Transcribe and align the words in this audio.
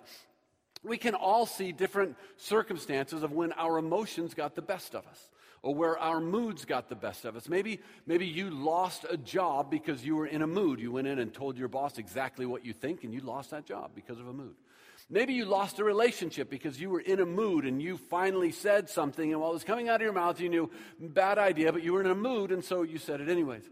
we 0.84 0.98
can 0.98 1.16
all 1.16 1.46
see 1.46 1.72
different 1.72 2.16
circumstances 2.38 3.24
of 3.24 3.32
when 3.32 3.52
our 3.54 3.78
emotions 3.78 4.34
got 4.34 4.56
the 4.56 4.62
best 4.62 4.96
of 4.96 5.06
us 5.08 5.30
or 5.62 5.74
where 5.74 5.98
our 5.98 6.22
moods 6.22 6.66
got 6.66 6.88
the 6.88 6.96
best 6.96 7.26
of 7.26 7.36
us. 7.36 7.50
Maybe, 7.50 7.80
maybe 8.06 8.26
you 8.26 8.50
lost 8.50 9.06
a 9.10 9.18
job 9.18 9.70
because 9.70 10.06
you 10.06 10.16
were 10.16 10.28
in 10.28 10.42
a 10.42 10.48
mood. 10.48 10.80
You 10.80 10.92
went 10.92 11.08
in 11.08 11.20
and 11.20 11.34
told 11.34 11.58
your 11.58 11.68
boss 11.68 11.98
exactly 11.98 12.46
what 12.46 12.64
you 12.64 12.74
think, 12.74 13.04
and 13.04 13.14
you 13.14 13.22
lost 13.22 13.52
that 13.52 13.66
job 13.66 13.92
because 13.96 14.20
of 14.20 14.28
a 14.28 14.34
mood. 14.34 14.56
Maybe 15.10 15.34
you 15.34 15.46
lost 15.46 15.80
a 15.80 15.84
relationship 15.84 16.50
because 16.50 16.80
you 16.80 16.90
were 16.90 17.00
in 17.00 17.20
a 17.20 17.26
mood 17.26 17.66
and 17.66 17.82
you 17.82 17.98
finally 17.98 18.52
said 18.52 18.90
something, 18.90 19.32
and 19.32 19.42
while 19.42 19.52
it 19.52 19.54
was 19.54 19.64
coming 19.64 19.90
out 19.90 19.96
of 19.96 20.02
your 20.02 20.14
mouth, 20.14 20.40
you 20.40 20.50
knew, 20.50 20.70
bad 21.00 21.38
idea, 21.38 21.72
but 21.72 21.84
you 21.84 21.94
were 21.94 22.02
in 22.02 22.08
a 22.08 22.16
mood, 22.16 22.52
and 22.52 22.64
so 22.64 22.84
you 22.84 22.98
said 22.98 23.22
it 23.22 23.30
anyways. 23.30 23.64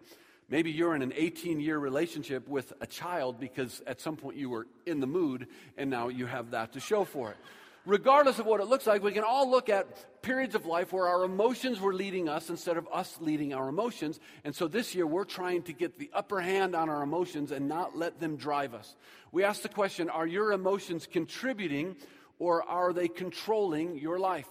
Maybe 0.47 0.71
you're 0.71 0.95
in 0.95 1.01
an 1.01 1.13
18 1.15 1.59
year 1.59 1.79
relationship 1.79 2.47
with 2.47 2.71
a 2.79 2.85
child 2.85 3.39
because 3.39 3.81
at 3.87 3.99
some 3.99 4.15
point 4.15 4.37
you 4.37 4.49
were 4.49 4.67
in 4.85 4.99
the 4.99 5.07
mood 5.07 5.47
and 5.77 5.89
now 5.89 6.09
you 6.09 6.27
have 6.27 6.51
that 6.51 6.73
to 6.73 6.79
show 6.79 7.03
for 7.03 7.31
it. 7.31 7.37
Regardless 7.85 8.39
of 8.39 8.47
what 8.47 8.61
it 8.61 8.67
looks 8.67 8.87
like, 8.87 9.03
we 9.03 9.11
can 9.11 9.23
all 9.23 9.49
look 9.49 9.69
at 9.69 10.21
periods 10.23 10.55
of 10.55 10.65
life 10.65 10.91
where 10.91 11.07
our 11.07 11.23
emotions 11.23 11.79
were 11.79 11.93
leading 11.93 12.27
us 12.27 12.49
instead 12.49 12.77
of 12.77 12.87
us 12.91 13.17
leading 13.21 13.53
our 13.53 13.69
emotions. 13.69 14.19
And 14.43 14.55
so 14.55 14.67
this 14.67 14.95
year 14.95 15.05
we're 15.05 15.23
trying 15.23 15.63
to 15.63 15.73
get 15.73 15.99
the 15.99 16.09
upper 16.13 16.41
hand 16.41 16.75
on 16.75 16.89
our 16.89 17.03
emotions 17.03 17.51
and 17.51 17.67
not 17.67 17.95
let 17.95 18.19
them 18.19 18.37
drive 18.37 18.73
us. 18.73 18.95
We 19.31 19.43
ask 19.43 19.61
the 19.61 19.69
question 19.69 20.09
are 20.09 20.27
your 20.27 20.51
emotions 20.51 21.07
contributing 21.11 21.95
or 22.37 22.63
are 22.63 22.93
they 22.93 23.07
controlling 23.07 23.97
your 23.97 24.19
life? 24.19 24.49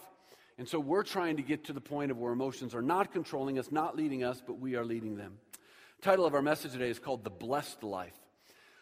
And 0.58 0.68
so 0.68 0.78
we're 0.78 1.02
trying 1.02 1.36
to 1.36 1.42
get 1.42 1.64
to 1.64 1.72
the 1.72 1.80
point 1.80 2.12
of 2.12 2.18
where 2.18 2.32
emotions 2.32 2.74
are 2.74 2.82
not 2.82 3.12
controlling 3.12 3.58
us, 3.58 3.72
not 3.72 3.96
leading 3.96 4.22
us, 4.22 4.42
but 4.44 4.58
we 4.60 4.76
are 4.76 4.84
leading 4.84 5.16
them 5.16 5.38
title 6.04 6.26
of 6.26 6.34
our 6.34 6.42
message 6.42 6.72
today 6.72 6.90
is 6.90 6.98
called 6.98 7.24
The 7.24 7.30
Blessed 7.30 7.82
Life. 7.82 8.12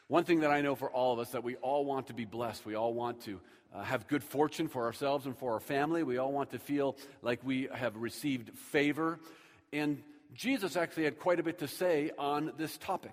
One 0.09 0.25
thing 0.25 0.41
that 0.41 0.51
I 0.51 0.61
know 0.61 0.75
for 0.75 0.91
all 0.91 1.13
of 1.13 1.21
us 1.21 1.31
that 1.31 1.45
we 1.45 1.55
all 1.55 1.85
want 1.85 2.09
to 2.09 2.15
be 2.15 2.25
blessed. 2.25 2.67
We 2.67 2.75
all 2.75 2.93
want 2.93 3.21
to 3.27 3.39
uh, 3.73 3.85
have 3.85 4.09
good 4.09 4.25
fortune 4.25 4.67
for 4.67 4.87
ourselves 4.87 5.25
and 5.25 5.39
for 5.39 5.53
our 5.53 5.61
family. 5.61 6.03
We 6.03 6.19
all 6.19 6.33
want 6.33 6.51
to 6.51 6.59
feel 6.59 6.97
like 7.23 7.39
we 7.45 7.69
have 7.73 7.97
received 7.97 8.59
favor. 8.59 9.21
And 9.73 10.03
Jesus 10.35 10.75
actually 10.75 11.05
had 11.05 11.21
quite 11.21 11.39
a 11.39 11.45
bit 11.45 11.61
to 11.61 11.69
say 11.69 12.11
on 12.19 12.55
this 12.59 12.77
topic. 12.77 13.13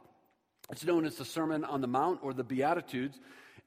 It's 0.72 0.84
known 0.84 1.06
as 1.06 1.18
the 1.18 1.26
Sermon 1.26 1.64
on 1.64 1.82
the 1.82 1.88
Mount 1.88 2.22
or 2.24 2.34
the 2.34 2.44
Beatitudes. 2.44 3.20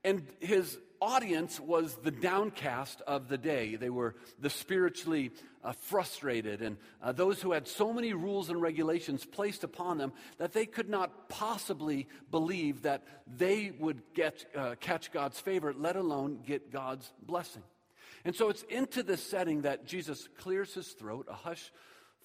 And 0.02 0.26
his 0.40 0.76
audience 1.02 1.58
was 1.58 1.96
the 1.96 2.12
downcast 2.12 3.02
of 3.08 3.28
the 3.28 3.36
day. 3.36 3.74
They 3.74 3.90
were 3.90 4.14
the 4.38 4.48
spiritually 4.48 5.32
uh, 5.64 5.72
frustrated 5.72 6.62
and 6.62 6.76
uh, 7.02 7.10
those 7.10 7.42
who 7.42 7.50
had 7.50 7.66
so 7.66 7.92
many 7.92 8.12
rules 8.12 8.50
and 8.50 8.62
regulations 8.62 9.24
placed 9.24 9.64
upon 9.64 9.98
them 9.98 10.12
that 10.38 10.52
they 10.52 10.64
could 10.64 10.88
not 10.88 11.28
possibly 11.28 12.06
believe 12.30 12.82
that 12.82 13.02
they 13.26 13.72
would 13.80 14.00
get, 14.14 14.46
uh, 14.56 14.76
catch 14.78 15.10
God's 15.10 15.40
favor, 15.40 15.74
let 15.76 15.96
alone 15.96 16.38
get 16.46 16.70
God's 16.70 17.12
blessing. 17.20 17.64
And 18.24 18.36
so 18.36 18.48
it's 18.48 18.62
into 18.62 19.02
this 19.02 19.24
setting 19.24 19.62
that 19.62 19.84
Jesus 19.84 20.28
clears 20.38 20.72
his 20.72 20.86
throat, 20.86 21.26
a 21.28 21.34
hush 21.34 21.72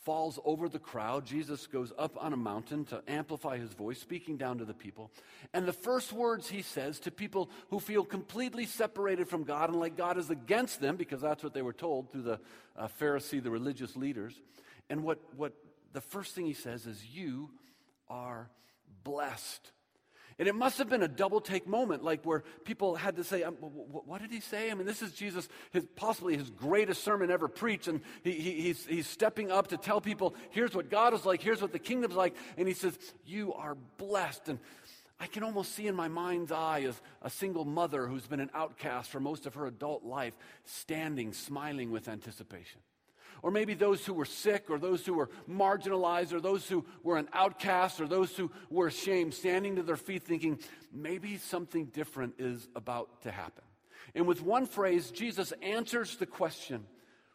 falls 0.08 0.40
over 0.46 0.70
the 0.70 0.80
crowd. 0.80 1.26
Jesus 1.26 1.68
goes 1.68 1.92
up 1.98 2.16
on 2.18 2.32
a 2.32 2.38
mountain 2.38 2.86
to 2.86 3.02
amplify 3.10 3.58
his 3.58 3.74
voice, 3.74 4.00
speaking 4.00 4.38
down 4.38 4.58
to 4.60 4.64
the 4.64 4.74
people. 4.74 5.12
And 5.54 5.68
the 5.68 5.74
first 5.74 6.14
words 6.14 6.48
he 6.48 6.62
says 6.62 7.02
to 7.02 7.12
people 7.12 7.50
who 7.72 7.82
feel 7.82 8.06
completely 8.06 8.66
separated 8.66 9.28
from 9.28 9.44
God 9.44 9.70
and 9.70 9.82
like 9.82 9.98
God 9.98 10.18
is 10.18 10.30
against 10.30 10.80
them, 10.80 10.96
because 10.96 11.20
that's 11.20 11.44
what 11.44 11.54
they 11.54 11.62
were 11.62 11.74
told 11.74 12.10
through 12.10 12.22
the 12.22 12.40
uh, 12.78 12.88
Pharisee, 13.02 13.44
the 13.44 13.52
religious 13.52 13.98
leaders. 13.98 14.34
And 14.90 15.04
what, 15.04 15.20
what 15.36 15.52
the 15.92 16.00
first 16.00 16.34
thing 16.34 16.46
he 16.46 16.54
says 16.54 16.88
is, 16.88 17.04
You 17.14 17.50
are 18.08 18.50
blessed. 19.04 19.74
And 20.40 20.48
it 20.48 20.54
must 20.54 20.78
have 20.78 20.88
been 20.88 21.02
a 21.02 21.08
double 21.08 21.42
take 21.42 21.68
moment, 21.68 22.04
like 22.04 22.24
where 22.24 22.44
people 22.64 22.96
had 22.96 23.16
to 23.16 23.24
say, 23.24 23.42
um, 23.44 23.56
What 23.56 24.22
did 24.22 24.32
he 24.32 24.40
say? 24.40 24.70
I 24.70 24.76
mean, 24.76 24.86
this 24.86 25.02
is 25.02 25.12
Jesus, 25.14 25.50
his, 25.72 25.86
possibly 25.96 26.38
his 26.38 26.50
greatest 26.52 27.04
sermon 27.04 27.32
ever 27.32 27.48
preached. 27.48 27.88
And 27.88 28.02
he, 28.24 28.34
he, 28.34 28.52
he's, 28.62 28.86
he's 28.86 29.08
stepping 29.08 29.52
up 29.52 29.68
to 29.70 29.78
tell 29.78 30.00
people, 30.00 30.36
Here's 30.52 30.76
what 30.76 30.92
God 30.92 31.14
is 31.14 31.26
like, 31.26 31.42
here's 31.42 31.62
what 31.62 31.72
the 31.72 31.80
kingdom's 31.80 32.16
like. 32.16 32.36
And 32.56 32.68
he 32.68 32.76
says, 32.76 32.98
You 33.26 33.54
are 33.54 33.76
blessed. 33.98 34.50
And 34.50 34.60
I 35.20 35.26
can 35.26 35.44
almost 35.44 35.74
see 35.74 35.88
in 35.88 35.96
my 35.96 36.08
mind's 36.08 36.52
eye 36.52 36.82
as 36.82 37.02
a 37.24 37.30
single 37.32 37.66
mother 37.66 38.06
who's 38.06 38.28
been 38.28 38.40
an 38.40 38.52
outcast 38.54 39.10
for 39.10 39.20
most 39.20 39.48
of 39.48 39.56
her 39.56 39.66
adult 39.66 40.04
life, 40.04 40.38
standing, 40.66 41.34
smiling 41.34 41.90
with 41.90 42.08
anticipation 42.08 42.80
or 43.42 43.52
maybe 43.52 43.74
those 43.74 44.06
who 44.06 44.14
were 44.14 44.26
sick, 44.26 44.70
or 44.70 44.78
those 44.80 45.06
who 45.06 45.14
were 45.14 45.30
marginalized, 45.50 46.34
or 46.34 46.40
those 46.40 46.68
who 46.68 46.86
were 47.04 47.18
an 47.18 47.30
outcast, 47.34 48.02
or 48.02 48.08
those 48.08 48.36
who 48.36 48.52
were 48.70 48.88
ashamed, 48.88 49.34
standing 49.34 49.76
to 49.76 49.84
their 49.84 49.98
feet 49.98 50.24
thinking, 50.24 50.60
maybe 50.92 51.38
something 51.38 51.86
different 51.86 52.36
is 52.40 52.68
about 52.76 53.22
to 53.24 53.32
happen. 53.32 53.64
And 54.16 54.26
with 54.26 54.42
one 54.42 54.66
phrase, 54.66 55.12
Jesus 55.12 55.54
answers 55.62 56.18
the 56.18 56.26
question 56.26 56.86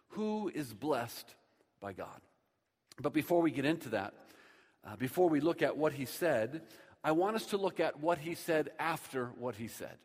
who 0.08 0.50
is 0.54 0.72
blessed 0.74 1.34
by 1.80 1.92
God? 1.92 2.20
But 3.00 3.12
before 3.12 3.40
we 3.40 3.50
get 3.50 3.64
into 3.64 3.90
that, 3.90 4.14
uh, 4.84 4.96
before 4.96 5.28
we 5.28 5.40
look 5.40 5.62
at 5.62 5.76
what 5.76 5.92
he 5.92 6.04
said, 6.04 6.62
I 7.04 7.12
want 7.12 7.36
us 7.36 7.46
to 7.46 7.56
look 7.56 7.80
at 7.80 8.00
what 8.00 8.18
he 8.18 8.34
said 8.34 8.70
after 8.78 9.26
what 9.38 9.56
he 9.56 9.68
said. 9.68 9.96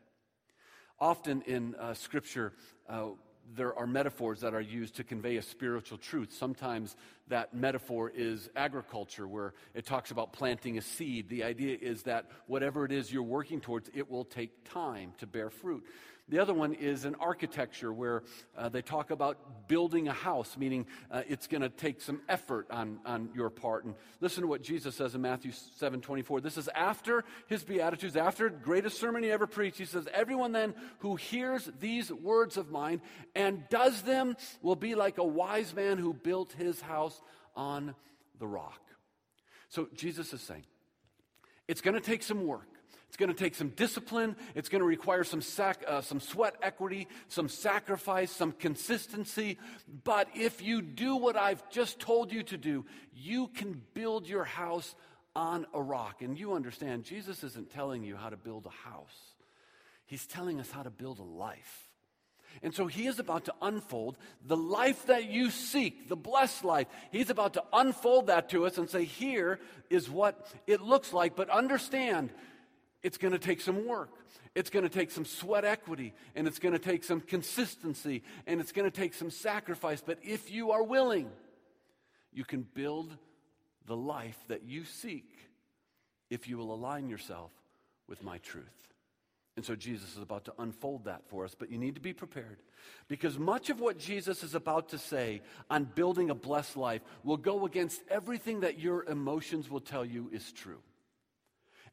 Often 0.98 1.42
in 1.42 1.74
uh, 1.76 1.94
Scripture, 1.94 2.52
uh, 2.88 3.10
there 3.54 3.76
are 3.78 3.86
metaphors 3.86 4.40
that 4.40 4.54
are 4.54 4.60
used 4.60 4.96
to 4.96 5.04
convey 5.04 5.36
a 5.36 5.42
spiritual 5.42 5.98
truth. 5.98 6.32
Sometimes 6.32 6.96
that 7.28 7.54
metaphor 7.54 8.10
is 8.14 8.50
agriculture, 8.56 9.26
where 9.26 9.54
it 9.74 9.86
talks 9.86 10.10
about 10.10 10.32
planting 10.32 10.78
a 10.78 10.82
seed. 10.82 11.28
The 11.28 11.44
idea 11.44 11.76
is 11.80 12.02
that 12.02 12.26
whatever 12.46 12.84
it 12.84 12.92
is 12.92 13.12
you're 13.12 13.22
working 13.22 13.60
towards, 13.60 13.90
it 13.94 14.10
will 14.10 14.24
take 14.24 14.70
time 14.70 15.12
to 15.18 15.26
bear 15.26 15.50
fruit. 15.50 15.84
The 16.28 16.38
other 16.38 16.52
one 16.52 16.74
is 16.74 17.04
an 17.04 17.14
architecture 17.20 17.92
where 17.92 18.22
uh, 18.56 18.68
they 18.68 18.82
talk 18.82 19.10
about 19.10 19.68
building 19.68 20.08
a 20.08 20.12
house, 20.12 20.56
meaning 20.58 20.86
uh, 21.10 21.22
it's 21.26 21.46
going 21.46 21.62
to 21.62 21.68
take 21.68 22.00
some 22.00 22.20
effort 22.28 22.66
on, 22.70 22.98
on 23.06 23.30
your 23.34 23.48
part. 23.48 23.84
And 23.84 23.94
listen 24.20 24.42
to 24.42 24.46
what 24.46 24.62
Jesus 24.62 24.94
says 24.94 25.14
in 25.14 25.22
Matthew 25.22 25.52
7 25.52 26.00
24. 26.00 26.40
This 26.40 26.58
is 26.58 26.68
after 26.74 27.24
his 27.46 27.64
Beatitudes, 27.64 28.16
after 28.16 28.50
greatest 28.50 29.00
sermon 29.00 29.22
he 29.22 29.30
ever 29.30 29.46
preached. 29.46 29.78
He 29.78 29.84
says, 29.84 30.06
Everyone 30.12 30.52
then 30.52 30.74
who 30.98 31.16
hears 31.16 31.70
these 31.80 32.12
words 32.12 32.56
of 32.56 32.70
mine 32.70 33.00
and 33.34 33.68
does 33.70 34.02
them 34.02 34.36
will 34.60 34.76
be 34.76 34.94
like 34.94 35.18
a 35.18 35.24
wise 35.24 35.74
man 35.74 35.98
who 35.98 36.12
built 36.12 36.52
his 36.52 36.80
house 36.80 37.20
on 37.56 37.94
the 38.38 38.46
rock. 38.46 38.80
So 39.68 39.88
Jesus 39.94 40.32
is 40.32 40.40
saying, 40.40 40.64
it's 41.66 41.82
going 41.82 41.94
to 41.94 42.00
take 42.00 42.22
some 42.22 42.46
work. 42.46 42.68
It's 43.08 43.16
going 43.16 43.30
to 43.30 43.34
take 43.34 43.54
some 43.54 43.70
discipline. 43.70 44.36
It's 44.54 44.68
going 44.68 44.80
to 44.80 44.86
require 44.86 45.24
some, 45.24 45.40
sac- 45.40 45.84
uh, 45.86 46.02
some 46.02 46.20
sweat 46.20 46.56
equity, 46.62 47.08
some 47.28 47.48
sacrifice, 47.48 48.30
some 48.30 48.52
consistency. 48.52 49.58
But 50.04 50.28
if 50.34 50.62
you 50.62 50.82
do 50.82 51.16
what 51.16 51.36
I've 51.36 51.68
just 51.70 51.98
told 52.00 52.32
you 52.32 52.42
to 52.44 52.58
do, 52.58 52.84
you 53.14 53.48
can 53.48 53.80
build 53.94 54.28
your 54.28 54.44
house 54.44 54.94
on 55.34 55.66
a 55.72 55.80
rock. 55.80 56.20
And 56.20 56.38
you 56.38 56.52
understand, 56.52 57.04
Jesus 57.04 57.42
isn't 57.42 57.72
telling 57.72 58.02
you 58.02 58.16
how 58.16 58.28
to 58.28 58.36
build 58.36 58.66
a 58.66 58.88
house, 58.88 59.34
He's 60.04 60.26
telling 60.26 60.60
us 60.60 60.70
how 60.70 60.82
to 60.82 60.90
build 60.90 61.18
a 61.18 61.22
life. 61.22 61.88
And 62.62 62.74
so 62.74 62.86
he 62.86 63.06
is 63.06 63.18
about 63.18 63.44
to 63.44 63.54
unfold 63.60 64.16
the 64.44 64.56
life 64.56 65.06
that 65.06 65.30
you 65.30 65.50
seek, 65.50 66.08
the 66.08 66.16
blessed 66.16 66.64
life. 66.64 66.86
He's 67.12 67.30
about 67.30 67.54
to 67.54 67.62
unfold 67.72 68.28
that 68.28 68.48
to 68.50 68.66
us 68.66 68.78
and 68.78 68.88
say, 68.88 69.04
here 69.04 69.60
is 69.90 70.10
what 70.10 70.50
it 70.66 70.80
looks 70.80 71.12
like. 71.12 71.36
But 71.36 71.50
understand, 71.50 72.30
it's 73.02 73.18
going 73.18 73.32
to 73.32 73.38
take 73.38 73.60
some 73.60 73.86
work. 73.86 74.10
It's 74.54 74.70
going 74.70 74.82
to 74.82 74.88
take 74.88 75.10
some 75.10 75.24
sweat 75.24 75.64
equity, 75.64 76.14
and 76.34 76.48
it's 76.48 76.58
going 76.58 76.72
to 76.72 76.78
take 76.78 77.04
some 77.04 77.20
consistency, 77.20 78.22
and 78.46 78.60
it's 78.60 78.72
going 78.72 78.90
to 78.90 78.96
take 78.96 79.14
some 79.14 79.30
sacrifice. 79.30 80.02
But 80.04 80.18
if 80.22 80.50
you 80.50 80.72
are 80.72 80.82
willing, 80.82 81.30
you 82.32 82.44
can 82.44 82.66
build 82.74 83.16
the 83.86 83.96
life 83.96 84.38
that 84.48 84.64
you 84.64 84.84
seek 84.84 85.28
if 86.30 86.48
you 86.48 86.58
will 86.58 86.74
align 86.74 87.08
yourself 87.08 87.52
with 88.08 88.22
my 88.22 88.38
truth. 88.38 88.64
And 89.56 89.64
so 89.64 89.74
Jesus 89.74 90.14
is 90.14 90.22
about 90.22 90.44
to 90.44 90.52
unfold 90.58 91.06
that 91.06 91.26
for 91.26 91.44
us, 91.44 91.56
but 91.58 91.70
you 91.70 91.78
need 91.78 91.96
to 91.96 92.00
be 92.00 92.12
prepared 92.12 92.58
because 93.08 93.38
much 93.38 93.70
of 93.70 93.80
what 93.80 93.98
Jesus 93.98 94.44
is 94.44 94.54
about 94.54 94.90
to 94.90 94.98
say 94.98 95.42
on 95.68 95.84
building 95.84 96.30
a 96.30 96.34
blessed 96.34 96.76
life 96.76 97.02
will 97.24 97.36
go 97.36 97.66
against 97.66 98.00
everything 98.08 98.60
that 98.60 98.78
your 98.78 99.04
emotions 99.06 99.68
will 99.68 99.80
tell 99.80 100.04
you 100.04 100.30
is 100.32 100.52
true. 100.52 100.78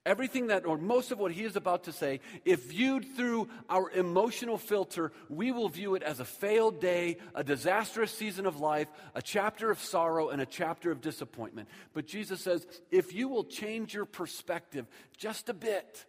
Everything 0.05 0.47
that, 0.47 0.67
or 0.67 0.77
most 0.77 1.11
of 1.11 1.17
what 1.17 1.31
he 1.31 1.43
is 1.43 1.55
about 1.55 1.85
to 1.85 1.91
say, 1.91 2.19
if 2.45 2.69
viewed 2.69 3.15
through 3.15 3.49
our 3.67 3.89
emotional 3.89 4.59
filter, 4.59 5.11
we 5.29 5.51
will 5.51 5.67
view 5.67 5.95
it 5.95 6.03
as 6.03 6.19
a 6.19 6.25
failed 6.25 6.79
day, 6.79 7.17
a 7.33 7.43
disastrous 7.43 8.11
season 8.11 8.45
of 8.45 8.59
life, 8.59 8.87
a 9.15 9.21
chapter 9.21 9.71
of 9.71 9.79
sorrow, 9.79 10.29
and 10.29 10.41
a 10.41 10.45
chapter 10.45 10.91
of 10.91 11.01
disappointment. 11.01 11.67
But 11.93 12.05
Jesus 12.05 12.39
says, 12.41 12.67
if 12.91 13.13
you 13.13 13.27
will 13.27 13.45
change 13.45 13.95
your 13.95 14.05
perspective 14.05 14.85
just 15.17 15.49
a 15.49 15.55
bit, 15.55 16.05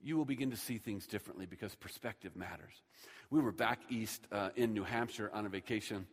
you 0.00 0.16
will 0.16 0.26
begin 0.26 0.52
to 0.52 0.56
see 0.56 0.78
things 0.78 1.04
differently 1.08 1.46
because 1.46 1.74
perspective 1.74 2.36
matters. 2.36 2.82
We 3.30 3.40
were 3.40 3.52
back 3.52 3.80
east 3.88 4.28
uh, 4.30 4.50
in 4.54 4.74
New 4.74 4.84
Hampshire 4.84 5.30
on 5.34 5.44
a 5.44 5.48
vacation 5.48 6.06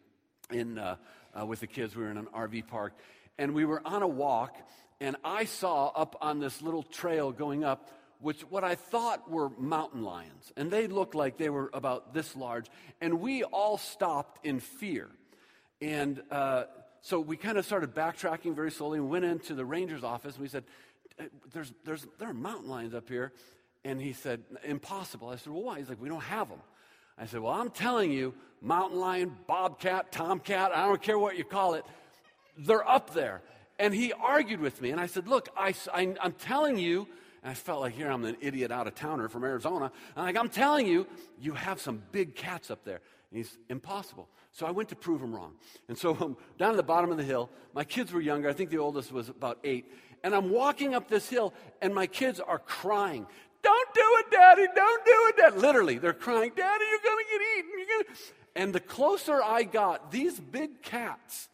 in, 0.50 0.80
uh, 0.80 0.96
uh, 1.40 1.46
with 1.46 1.60
the 1.60 1.68
kids. 1.68 1.96
We 1.96 2.04
were 2.04 2.10
in 2.10 2.18
an 2.18 2.28
RV 2.36 2.68
park, 2.68 2.94
and 3.38 3.54
we 3.54 3.66
were 3.66 3.86
on 3.86 4.02
a 4.02 4.08
walk 4.08 4.56
and 5.02 5.16
I 5.24 5.46
saw 5.46 5.88
up 5.88 6.16
on 6.22 6.40
this 6.40 6.62
little 6.62 6.84
trail 6.84 7.32
going 7.32 7.64
up, 7.64 7.90
which 8.20 8.42
what 8.42 8.64
I 8.64 8.76
thought 8.76 9.30
were 9.30 9.50
mountain 9.58 10.04
lions. 10.04 10.54
And 10.56 10.70
they 10.70 10.86
looked 10.86 11.16
like 11.16 11.38
they 11.38 11.50
were 11.50 11.72
about 11.74 12.14
this 12.14 12.36
large. 12.36 12.68
And 13.02 13.20
we 13.20 13.44
all 13.44 13.80
stopped 13.80 14.46
in 14.46 14.60
fear. 14.60 15.10
And 15.82 16.22
uh, 16.30 16.66
so 17.02 17.20
we 17.20 17.36
kind 17.36 17.58
of 17.58 17.66
started 17.66 17.96
backtracking 17.96 18.56
very 18.56 18.70
slowly 18.70 19.00
and 19.00 19.10
went 19.10 19.26
into 19.26 19.56
the 19.56 19.66
ranger's 19.66 20.04
office. 20.04 20.36
And 20.36 20.44
we 20.44 20.50
said, 20.50 20.66
uh, 21.20 21.24
there's, 21.52 21.74
there's, 21.84 22.06
There 22.20 22.30
are 22.30 22.34
mountain 22.34 22.70
lions 22.70 22.94
up 22.94 23.10
here. 23.10 23.34
And 23.84 24.00
he 24.00 24.14
said, 24.14 24.44
Impossible. 24.64 25.30
I 25.30 25.38
said, 25.38 25.52
Well, 25.52 25.64
why? 25.64 25.80
He's 25.80 25.90
like, 25.90 26.00
We 26.00 26.10
don't 26.10 26.22
have 26.22 26.48
them. 26.48 26.62
I 27.18 27.26
said, 27.26 27.40
Well, 27.40 27.54
I'm 27.54 27.72
telling 27.72 28.12
you, 28.12 28.36
mountain 28.62 29.00
lion, 29.00 29.36
bobcat, 29.48 30.12
tomcat, 30.12 30.72
I 30.76 30.86
don't 30.86 31.02
care 31.02 31.18
what 31.18 31.40
you 31.40 31.44
call 31.44 31.74
it, 31.74 31.86
they're 32.56 32.88
up 32.88 33.16
there. 33.16 33.42
And 33.82 33.96
he 33.96 34.14
argued 34.14 34.62
with 34.62 34.80
me. 34.80 34.92
And 34.92 35.02
I 35.02 35.08
said, 35.08 35.28
Look, 35.28 35.50
I, 35.58 35.74
I, 35.92 36.14
am 36.24 36.34
telling 36.34 36.78
you, 36.78 37.08
and 37.42 37.50
I 37.50 37.56
felt 37.56 37.82
like 37.82 37.96
here 37.96 38.12
I'm 38.12 38.24
an 38.26 38.38
idiot 38.40 38.72
out 38.72 38.86
of 38.86 38.94
towner 38.94 39.28
from 39.28 39.44
Arizona. 39.44 39.92
And 40.16 40.24
like, 40.24 40.38
I'm 40.38 40.50
telling 40.50 40.86
you, 40.86 41.08
you 41.40 41.54
have 41.54 41.82
some 41.82 42.04
big 42.12 42.36
cats 42.36 42.70
up 42.70 42.86
there. 42.86 43.02
And 43.32 43.38
he's 43.40 43.58
impossible. 43.70 44.30
So 44.52 44.68
I 44.68 44.72
went 44.72 44.90
to 44.90 44.96
prove 44.96 45.20
him 45.20 45.34
wrong. 45.34 45.54
And 45.90 45.98
so 45.98 46.16
um, 46.22 46.38
down 46.60 46.72
at 46.72 46.78
the 46.78 46.84
bottom 46.84 47.10
of 47.10 47.18
the 47.18 47.24
hill, 47.24 47.50
my 47.74 47.84
kids 47.84 48.14
were 48.14 48.22
younger. 48.22 48.48
I 48.48 48.54
think 48.54 48.70
the 48.70 48.78
oldest 48.78 49.12
was 49.12 49.30
about 49.30 49.58
eight. 49.64 49.92
And 50.24 50.36
I'm 50.36 50.52
walking 50.52 50.94
up 50.94 51.08
this 51.08 51.28
hill, 51.28 51.52
and 51.82 51.96
my 51.96 52.06
kids 52.06 52.40
are 52.40 52.60
crying. 52.60 53.26
Don't 53.64 53.94
do 53.96 54.18
it, 54.20 54.26
Daddy. 54.30 54.68
Don't 54.76 55.06
do 55.06 55.26
it, 55.30 55.38
Daddy. 55.38 55.58
Literally, 55.58 55.98
they're 55.98 56.14
crying, 56.14 56.52
Daddy, 56.56 56.86
you're 56.88 57.00
going 57.04 57.26
to 57.26 57.32
get 57.32 57.42
eaten. 57.58 58.16
And 58.56 58.74
the 58.74 58.80
closer 58.80 59.42
I 59.42 59.64
got, 59.64 60.12
these 60.12 60.40
big 60.40 60.84
cats 60.84 61.50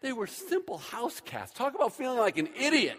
they 0.00 0.12
were 0.12 0.26
simple 0.26 0.78
house 0.78 1.20
cats. 1.20 1.52
Talk 1.52 1.74
about 1.74 1.94
feeling 1.94 2.18
like 2.18 2.38
an 2.38 2.48
idiot. 2.58 2.98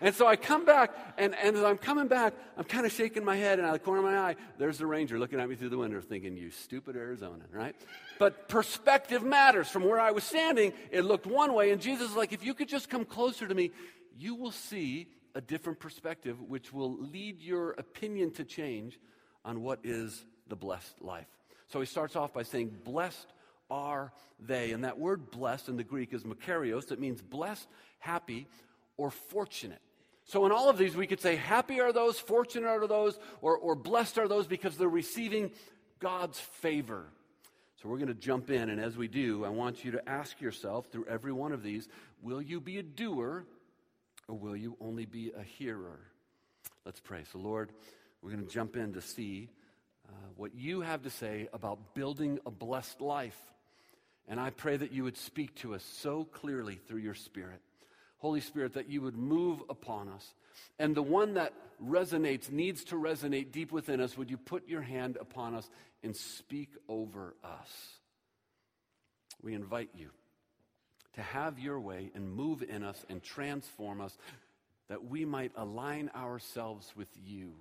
And 0.00 0.14
so 0.14 0.26
I 0.26 0.36
come 0.36 0.66
back, 0.66 0.94
and, 1.16 1.34
and 1.34 1.56
as 1.56 1.64
I'm 1.64 1.78
coming 1.78 2.06
back, 2.06 2.34
I'm 2.58 2.64
kind 2.64 2.84
of 2.84 2.92
shaking 2.92 3.24
my 3.24 3.36
head, 3.36 3.58
and 3.58 3.66
out 3.66 3.74
of 3.74 3.80
the 3.80 3.84
corner 3.84 4.00
of 4.00 4.04
my 4.04 4.18
eye, 4.18 4.36
there's 4.58 4.76
the 4.76 4.86
ranger 4.86 5.18
looking 5.18 5.40
at 5.40 5.48
me 5.48 5.54
through 5.54 5.70
the 5.70 5.78
window, 5.78 6.00
thinking, 6.00 6.36
You 6.36 6.50
stupid 6.50 6.96
Arizonan, 6.96 7.50
right? 7.50 7.74
But 8.18 8.48
perspective 8.48 9.22
matters. 9.22 9.68
From 9.68 9.84
where 9.84 9.98
I 9.98 10.10
was 10.10 10.24
standing, 10.24 10.74
it 10.90 11.02
looked 11.02 11.26
one 11.26 11.54
way, 11.54 11.70
and 11.70 11.80
Jesus 11.80 12.10
is 12.10 12.16
like, 12.16 12.32
If 12.32 12.44
you 12.44 12.52
could 12.52 12.68
just 12.68 12.90
come 12.90 13.06
closer 13.06 13.48
to 13.48 13.54
me, 13.54 13.70
you 14.18 14.34
will 14.34 14.50
see 14.50 15.08
a 15.34 15.40
different 15.40 15.80
perspective, 15.80 16.40
which 16.42 16.72
will 16.72 16.98
lead 16.98 17.40
your 17.40 17.72
opinion 17.72 18.32
to 18.32 18.44
change 18.44 18.98
on 19.44 19.62
what 19.62 19.78
is 19.82 20.24
the 20.48 20.56
blessed 20.56 21.00
life. 21.00 21.26
So 21.68 21.80
he 21.80 21.86
starts 21.86 22.16
off 22.16 22.34
by 22.34 22.42
saying, 22.42 22.76
Blessed 22.84 23.26
are 23.70 24.12
they? 24.40 24.72
And 24.72 24.84
that 24.84 24.98
word 24.98 25.30
blessed 25.30 25.68
in 25.68 25.76
the 25.76 25.84
Greek 25.84 26.12
is 26.12 26.24
makarios. 26.24 26.90
It 26.92 27.00
means 27.00 27.22
blessed, 27.22 27.68
happy, 27.98 28.46
or 28.96 29.10
fortunate. 29.10 29.80
So, 30.24 30.44
in 30.44 30.50
all 30.50 30.68
of 30.68 30.76
these, 30.76 30.96
we 30.96 31.06
could 31.06 31.20
say, 31.20 31.36
happy 31.36 31.80
are 31.80 31.92
those, 31.92 32.18
fortunate 32.18 32.66
are 32.66 32.86
those, 32.88 33.16
or, 33.40 33.56
or 33.56 33.76
blessed 33.76 34.18
are 34.18 34.26
those 34.26 34.48
because 34.48 34.76
they're 34.76 34.88
receiving 34.88 35.52
God's 36.00 36.40
favor. 36.40 37.06
So, 37.80 37.88
we're 37.88 37.98
going 37.98 38.08
to 38.08 38.14
jump 38.14 38.50
in, 38.50 38.68
and 38.68 38.80
as 38.80 38.96
we 38.96 39.06
do, 39.06 39.44
I 39.44 39.50
want 39.50 39.84
you 39.84 39.92
to 39.92 40.08
ask 40.08 40.40
yourself 40.40 40.86
through 40.90 41.06
every 41.06 41.32
one 41.32 41.52
of 41.52 41.62
these 41.62 41.88
will 42.22 42.42
you 42.42 42.60
be 42.60 42.78
a 42.78 42.82
doer 42.82 43.44
or 44.26 44.34
will 44.34 44.56
you 44.56 44.76
only 44.80 45.04
be 45.04 45.30
a 45.38 45.42
hearer? 45.42 46.00
Let's 46.84 46.98
pray. 46.98 47.22
So, 47.30 47.38
Lord, 47.38 47.70
we're 48.20 48.30
going 48.30 48.44
to 48.44 48.52
jump 48.52 48.76
in 48.76 48.94
to 48.94 49.00
see 49.00 49.48
uh, 50.08 50.12
what 50.36 50.54
you 50.54 50.80
have 50.80 51.02
to 51.02 51.10
say 51.10 51.48
about 51.52 51.94
building 51.94 52.40
a 52.46 52.50
blessed 52.50 53.00
life. 53.00 53.38
And 54.28 54.40
I 54.40 54.50
pray 54.50 54.76
that 54.76 54.92
you 54.92 55.04
would 55.04 55.16
speak 55.16 55.54
to 55.56 55.74
us 55.74 55.84
so 55.84 56.24
clearly 56.24 56.76
through 56.88 57.00
your 57.00 57.14
Spirit. 57.14 57.60
Holy 58.18 58.40
Spirit, 58.40 58.74
that 58.74 58.88
you 58.88 59.02
would 59.02 59.16
move 59.16 59.62
upon 59.68 60.08
us. 60.08 60.34
And 60.78 60.94
the 60.94 61.02
one 61.02 61.34
that 61.34 61.52
resonates, 61.84 62.50
needs 62.50 62.84
to 62.84 62.96
resonate 62.96 63.52
deep 63.52 63.70
within 63.70 64.00
us, 64.00 64.16
would 64.16 64.30
you 64.30 64.38
put 64.38 64.68
your 64.68 64.80
hand 64.80 65.16
upon 65.20 65.54
us 65.54 65.68
and 66.02 66.16
speak 66.16 66.70
over 66.88 67.36
us? 67.44 67.70
We 69.42 69.54
invite 69.54 69.90
you 69.94 70.10
to 71.14 71.22
have 71.22 71.58
your 71.58 71.78
way 71.78 72.10
and 72.14 72.30
move 72.32 72.62
in 72.62 72.82
us 72.82 73.04
and 73.08 73.22
transform 73.22 74.00
us 74.00 74.16
that 74.88 75.04
we 75.04 75.24
might 75.24 75.52
align 75.56 76.10
ourselves 76.16 76.92
with 76.96 77.08
you. 77.24 77.52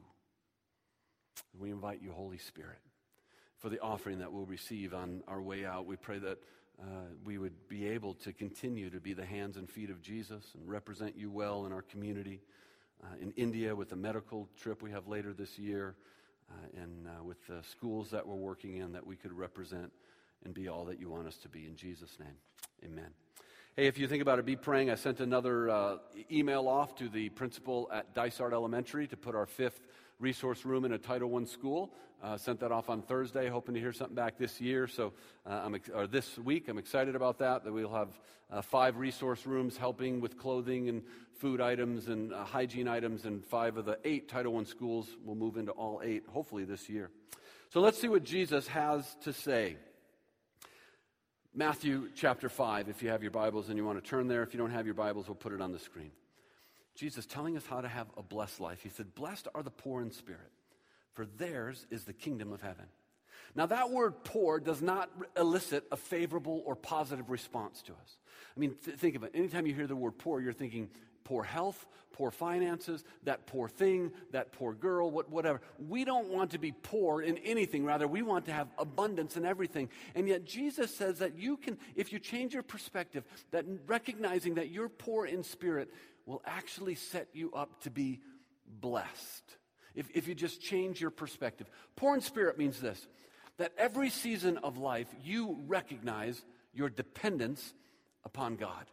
We 1.59 1.69
invite 1.69 2.01
you, 2.01 2.11
Holy 2.11 2.37
Spirit 2.37 2.79
for 3.65 3.69
the 3.69 3.81
offering 3.81 4.19
that 4.19 4.31
we'll 4.31 4.45
receive 4.45 4.93
on 4.93 5.23
our 5.27 5.41
way 5.41 5.65
out. 5.65 5.87
We 5.87 5.95
pray 5.95 6.19
that 6.19 6.37
uh, 6.79 6.85
we 7.23 7.39
would 7.39 7.67
be 7.67 7.87
able 7.87 8.13
to 8.13 8.31
continue 8.31 8.91
to 8.91 8.99
be 8.99 9.13
the 9.13 9.25
hands 9.25 9.57
and 9.57 9.67
feet 9.67 9.89
of 9.89 10.03
Jesus 10.03 10.43
and 10.53 10.69
represent 10.69 11.17
you 11.17 11.31
well 11.31 11.65
in 11.65 11.73
our 11.73 11.81
community. 11.81 12.41
Uh, 13.03 13.07
in 13.19 13.31
India, 13.31 13.75
with 13.75 13.89
the 13.89 13.95
medical 13.95 14.47
trip 14.55 14.83
we 14.83 14.91
have 14.91 15.07
later 15.07 15.33
this 15.33 15.57
year, 15.57 15.95
uh, 16.51 16.79
and 16.79 17.07
uh, 17.07 17.23
with 17.23 17.37
the 17.47 17.63
schools 17.63 18.11
that 18.11 18.27
we're 18.27 18.35
working 18.35 18.77
in, 18.77 18.91
that 18.91 19.07
we 19.07 19.15
could 19.15 19.33
represent 19.33 19.91
and 20.43 20.53
be 20.53 20.67
all 20.67 20.85
that 20.85 20.99
you 20.99 21.09
want 21.09 21.25
us 21.25 21.37
to 21.37 21.49
be. 21.49 21.65
In 21.65 21.75
Jesus' 21.75 22.19
name, 22.19 22.37
amen. 22.85 23.09
Hey, 23.75 23.87
if 23.87 23.97
you 23.97 24.07
think 24.07 24.21
about 24.21 24.37
it, 24.37 24.45
be 24.45 24.55
praying. 24.55 24.91
I 24.91 24.95
sent 24.95 25.21
another 25.21 25.71
uh, 25.71 25.97
email 26.31 26.67
off 26.67 26.93
to 26.97 27.09
the 27.09 27.29
principal 27.29 27.89
at 27.91 28.13
Dysart 28.13 28.53
Elementary 28.53 29.07
to 29.07 29.17
put 29.17 29.33
our 29.33 29.47
fifth 29.47 29.81
resource 30.19 30.65
room 30.65 30.85
in 30.85 30.93
a 30.93 30.97
Title 30.97 31.35
I 31.35 31.43
school. 31.45 31.91
Uh, 32.23 32.37
sent 32.37 32.59
that 32.61 32.71
off 32.71 32.89
on 32.89 33.01
Thursday, 33.01 33.49
hoping 33.49 33.75
to 33.75 33.79
hear 33.79 33.93
something 33.93 34.15
back 34.15 34.37
this 34.37 34.59
year. 34.59 34.87
So, 34.87 35.13
uh, 35.45 35.61
I'm 35.65 35.75
ex- 35.75 35.89
or 35.93 36.07
this 36.07 36.37
week, 36.39 36.67
I'm 36.69 36.77
excited 36.77 37.15
about 37.15 37.37
that. 37.39 37.63
That 37.63 37.73
we'll 37.73 37.93
have 37.93 38.19
uh, 38.49 38.61
five 38.61 38.97
resource 38.97 39.45
rooms 39.45 39.77
helping 39.77 40.21
with 40.21 40.37
clothing 40.37 40.89
and 40.89 41.03
food 41.37 41.61
items 41.61 42.07
and 42.07 42.33
uh, 42.33 42.43
hygiene 42.45 42.87
items, 42.87 43.25
and 43.25 43.45
five 43.45 43.77
of 43.77 43.85
the 43.85 43.99
eight 44.05 44.29
Title 44.29 44.57
I 44.57 44.63
schools 44.63 45.09
will 45.23 45.35
move 45.35 45.57
into 45.57 45.73
all 45.73 46.01
eight, 46.03 46.23
hopefully 46.27 46.63
this 46.63 46.89
year. 46.89 47.11
So 47.69 47.81
let's 47.81 47.99
see 47.99 48.07
what 48.07 48.23
Jesus 48.23 48.67
has 48.67 49.15
to 49.23 49.33
say. 49.33 49.75
Matthew 51.53 52.09
chapter 52.15 52.49
5, 52.49 52.89
if 52.89 53.01
you 53.01 53.09
have 53.09 53.21
your 53.21 53.31
Bibles 53.31 53.69
and 53.69 53.77
you 53.77 53.85
want 53.85 54.01
to 54.01 54.09
turn 54.09 54.27
there. 54.27 54.43
If 54.43 54.53
you 54.53 54.59
don't 54.59 54.71
have 54.71 54.85
your 54.85 54.95
Bibles, 54.95 55.27
we'll 55.27 55.35
put 55.35 55.53
it 55.53 55.61
on 55.61 55.71
the 55.71 55.79
screen. 55.79 56.11
Jesus 56.95 57.25
telling 57.25 57.57
us 57.57 57.65
how 57.65 57.81
to 57.81 57.87
have 57.87 58.07
a 58.17 58.23
blessed 58.23 58.59
life. 58.59 58.81
He 58.81 58.89
said, 58.89 59.13
Blessed 59.15 59.47
are 59.53 59.63
the 59.63 59.71
poor 59.71 60.01
in 60.01 60.11
spirit, 60.11 60.51
for 61.13 61.25
theirs 61.25 61.85
is 61.91 62.05
the 62.05 62.13
kingdom 62.13 62.51
of 62.51 62.61
heaven. 62.61 62.85
Now, 63.53 63.65
that 63.67 63.89
word 63.89 64.23
poor 64.23 64.59
does 64.59 64.81
not 64.81 65.09
elicit 65.37 65.85
a 65.91 65.97
favorable 65.97 66.61
or 66.65 66.75
positive 66.75 67.29
response 67.29 67.81
to 67.83 67.93
us. 67.93 68.17
I 68.55 68.59
mean, 68.59 68.75
th- 68.83 68.97
think 68.97 69.15
of 69.15 69.23
it. 69.23 69.31
Anytime 69.33 69.65
you 69.65 69.73
hear 69.73 69.87
the 69.87 69.95
word 69.95 70.17
poor, 70.17 70.41
you're 70.41 70.53
thinking 70.53 70.89
poor 71.23 71.43
health, 71.43 71.85
poor 72.13 72.31
finances, 72.31 73.03
that 73.23 73.45
poor 73.45 73.67
thing, 73.67 74.11
that 74.31 74.51
poor 74.53 74.73
girl, 74.73 75.09
what, 75.09 75.29
whatever. 75.29 75.61
We 75.87 76.05
don't 76.05 76.29
want 76.29 76.51
to 76.51 76.57
be 76.57 76.71
poor 76.71 77.21
in 77.21 77.37
anything. 77.39 77.85
Rather, 77.85 78.07
we 78.07 78.21
want 78.21 78.45
to 78.45 78.53
have 78.53 78.67
abundance 78.77 79.35
in 79.35 79.45
everything. 79.45 79.89
And 80.15 80.27
yet, 80.27 80.45
Jesus 80.45 80.95
says 80.95 81.19
that 81.19 81.37
you 81.37 81.57
can, 81.57 81.77
if 81.95 82.13
you 82.13 82.19
change 82.19 82.53
your 82.53 82.63
perspective, 82.63 83.23
that 83.51 83.65
recognizing 83.87 84.55
that 84.55 84.69
you're 84.69 84.89
poor 84.89 85.25
in 85.25 85.43
spirit, 85.43 85.89
will 86.25 86.41
actually 86.45 86.95
set 86.95 87.27
you 87.33 87.51
up 87.53 87.81
to 87.83 87.89
be 87.89 88.21
blessed. 88.67 89.43
If, 89.93 90.09
if 90.13 90.27
you 90.27 90.35
just 90.35 90.61
change 90.61 90.99
your 90.99 91.11
perspective. 91.11 91.69
Poor 91.95 92.15
in 92.15 92.21
spirit 92.21 92.57
means 92.57 92.79
this 92.79 93.07
that 93.57 93.71
every 93.77 94.09
season 94.09 94.57
of 94.57 94.77
life 94.77 95.07
you 95.23 95.57
recognize 95.67 96.43
your 96.73 96.89
dependence 96.89 97.73
upon 98.25 98.57
God. 98.57 98.85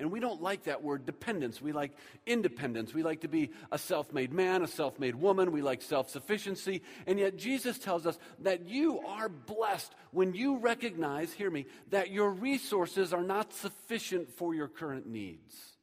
And 0.00 0.12
we 0.12 0.20
don't 0.20 0.40
like 0.40 0.64
that 0.64 0.84
word 0.84 1.04
dependence. 1.04 1.60
We 1.60 1.72
like 1.72 1.90
independence. 2.24 2.94
We 2.94 3.02
like 3.02 3.22
to 3.22 3.28
be 3.28 3.50
a 3.72 3.78
self 3.78 4.12
made 4.12 4.32
man, 4.32 4.62
a 4.62 4.68
self 4.68 5.00
made 5.00 5.16
woman. 5.16 5.50
We 5.50 5.60
like 5.60 5.82
self 5.82 6.08
sufficiency. 6.08 6.82
And 7.08 7.18
yet 7.18 7.36
Jesus 7.36 7.80
tells 7.80 8.06
us 8.06 8.16
that 8.38 8.68
you 8.68 9.00
are 9.00 9.28
blessed 9.28 9.92
when 10.12 10.34
you 10.34 10.58
recognize, 10.58 11.32
hear 11.32 11.50
me, 11.50 11.66
that 11.90 12.12
your 12.12 12.30
resources 12.30 13.12
are 13.12 13.24
not 13.24 13.52
sufficient 13.52 14.30
for 14.30 14.54
your 14.54 14.68
current 14.68 15.08
needs 15.08 15.77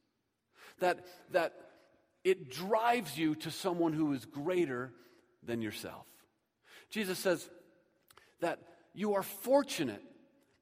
that, 0.80 1.04
that 1.32 1.54
it 2.24 2.50
drives 2.50 3.16
you 3.16 3.34
to 3.36 3.50
someone 3.50 3.92
who 3.92 4.12
is 4.12 4.24
greater 4.24 4.92
than 5.42 5.62
yourself. 5.62 6.06
Jesus 6.90 7.18
says 7.18 7.48
that 8.40 8.58
you 8.94 9.14
are 9.14 9.22
fortunate 9.22 10.02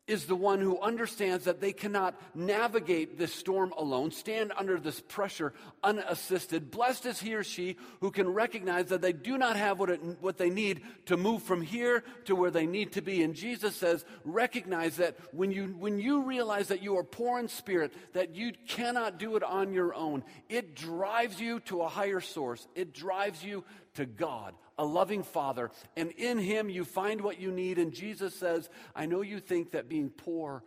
is 0.06 0.26
the 0.26 0.36
one 0.36 0.60
who 0.60 0.78
understands 0.80 1.44
that 1.44 1.60
they 1.60 1.72
cannot 1.72 2.20
navigate 2.34 3.16
this 3.16 3.34
storm 3.34 3.72
alone, 3.78 4.10
stand 4.10 4.52
under 4.56 4.78
this 4.78 5.00
pressure 5.00 5.54
unassisted. 5.82 6.70
Blessed 6.70 7.06
is 7.06 7.20
he 7.20 7.34
or 7.34 7.42
she 7.42 7.76
who 8.00 8.10
can 8.10 8.28
recognize 8.28 8.86
that 8.86 9.00
they 9.00 9.14
do 9.14 9.38
not 9.38 9.56
have 9.56 9.78
what, 9.78 9.88
it, 9.88 10.00
what 10.20 10.36
they 10.36 10.50
need 10.50 10.82
to 11.06 11.16
move 11.16 11.42
from 11.42 11.62
here 11.62 12.04
to 12.26 12.36
where 12.36 12.50
they 12.50 12.66
need 12.66 12.92
to 12.92 13.02
be. 13.02 13.22
And 13.22 13.34
Jesus 13.34 13.76
says, 13.76 14.04
recognize 14.24 14.96
that 14.96 15.16
when 15.32 15.50
you, 15.50 15.74
when 15.78 15.98
you 15.98 16.22
realize 16.22 16.68
that 16.68 16.82
you 16.82 16.98
are 16.98 17.04
poor 17.04 17.38
in 17.38 17.48
spirit, 17.48 17.94
that 18.12 18.34
you 18.34 18.52
cannot 18.68 19.18
do 19.18 19.36
it 19.36 19.42
on 19.42 19.72
your 19.72 19.94
own, 19.94 20.22
it 20.50 20.74
drives 20.74 21.40
you 21.40 21.60
to 21.60 21.80
a 21.80 21.88
higher 21.88 22.20
source. 22.20 22.66
It 22.74 22.92
drives 22.92 23.42
you 23.42 23.64
to 23.94 24.04
God 24.04 24.54
a 24.78 24.84
loving 24.84 25.22
Father, 25.22 25.70
and 25.96 26.10
in 26.12 26.38
Him 26.38 26.68
you 26.68 26.84
find 26.84 27.20
what 27.20 27.40
you 27.40 27.50
need. 27.50 27.78
And 27.78 27.92
Jesus 27.92 28.34
says, 28.34 28.68
I 28.94 29.06
know 29.06 29.22
you 29.22 29.40
think 29.40 29.72
that 29.72 29.88
being 29.88 30.10
poor 30.10 30.62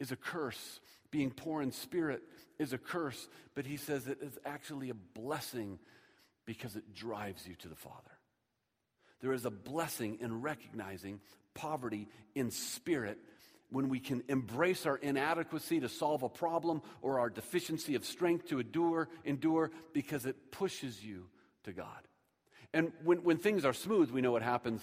is 0.00 0.12
a 0.12 0.16
curse, 0.16 0.80
being 1.10 1.30
poor 1.30 1.62
in 1.62 1.72
spirit 1.72 2.22
is 2.58 2.72
a 2.72 2.78
curse, 2.78 3.28
but 3.54 3.66
He 3.66 3.76
says 3.76 4.06
it 4.06 4.18
is 4.20 4.38
actually 4.44 4.90
a 4.90 4.94
blessing 4.94 5.78
because 6.46 6.76
it 6.76 6.94
drives 6.94 7.46
you 7.46 7.54
to 7.56 7.68
the 7.68 7.76
Father. 7.76 7.98
There 9.20 9.32
is 9.32 9.46
a 9.46 9.50
blessing 9.50 10.18
in 10.20 10.42
recognizing 10.42 11.20
poverty 11.54 12.08
in 12.34 12.50
spirit 12.50 13.18
when 13.70 13.88
we 13.88 13.98
can 13.98 14.22
embrace 14.28 14.86
our 14.86 14.96
inadequacy 14.96 15.80
to 15.80 15.88
solve 15.88 16.22
a 16.22 16.28
problem 16.28 16.82
or 17.02 17.18
our 17.18 17.30
deficiency 17.30 17.94
of 17.94 18.04
strength 18.04 18.48
to 18.48 18.60
endure, 18.60 19.08
endure 19.24 19.70
because 19.92 20.26
it 20.26 20.52
pushes 20.52 21.02
you 21.02 21.26
to 21.64 21.72
God. 21.72 21.88
And 22.74 22.92
when, 23.04 23.22
when 23.22 23.38
things 23.38 23.64
are 23.64 23.72
smooth, 23.72 24.10
we 24.10 24.20
know 24.20 24.32
what 24.32 24.42
happens. 24.42 24.82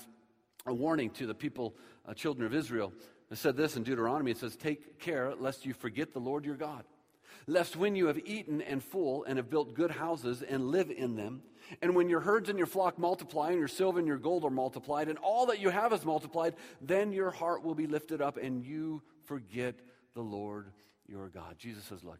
A 0.65 0.73
warning 0.73 1.09
to 1.11 1.27
the 1.27 1.35
people, 1.35 1.75
uh, 2.07 2.13
children 2.13 2.45
of 2.45 2.55
Israel. 2.55 2.93
It 3.29 3.37
said 3.37 3.57
this 3.57 3.75
in 3.75 3.83
Deuteronomy. 3.83 4.31
It 4.31 4.37
says, 4.37 4.55
Take 4.55 4.99
care 4.99 5.35
lest 5.35 5.65
you 5.65 5.73
forget 5.73 6.13
the 6.13 6.19
Lord 6.19 6.45
your 6.45 6.55
God. 6.55 6.85
Lest 7.47 7.75
when 7.75 7.95
you 7.95 8.07
have 8.07 8.19
eaten 8.25 8.61
and 8.61 8.83
full 8.83 9.23
and 9.25 9.37
have 9.37 9.49
built 9.49 9.73
good 9.73 9.91
houses 9.91 10.41
and 10.41 10.69
live 10.69 10.89
in 10.89 11.15
them, 11.15 11.41
and 11.81 11.95
when 11.95 12.09
your 12.09 12.19
herds 12.21 12.49
and 12.49 12.57
your 12.57 12.67
flock 12.67 12.97
multiply, 12.97 13.49
and 13.49 13.59
your 13.59 13.67
silver 13.67 13.99
and 13.99 14.07
your 14.07 14.17
gold 14.17 14.45
are 14.45 14.49
multiplied, 14.49 15.09
and 15.09 15.17
all 15.19 15.47
that 15.47 15.59
you 15.59 15.69
have 15.69 15.91
is 15.93 16.05
multiplied, 16.05 16.55
then 16.81 17.11
your 17.11 17.31
heart 17.31 17.63
will 17.63 17.75
be 17.75 17.87
lifted 17.87 18.21
up, 18.21 18.37
and 18.37 18.63
you 18.63 19.01
forget 19.25 19.75
the 20.13 20.21
Lord 20.21 20.71
your 21.07 21.29
God. 21.29 21.55
Jesus 21.57 21.83
says, 21.85 22.03
Look, 22.03 22.19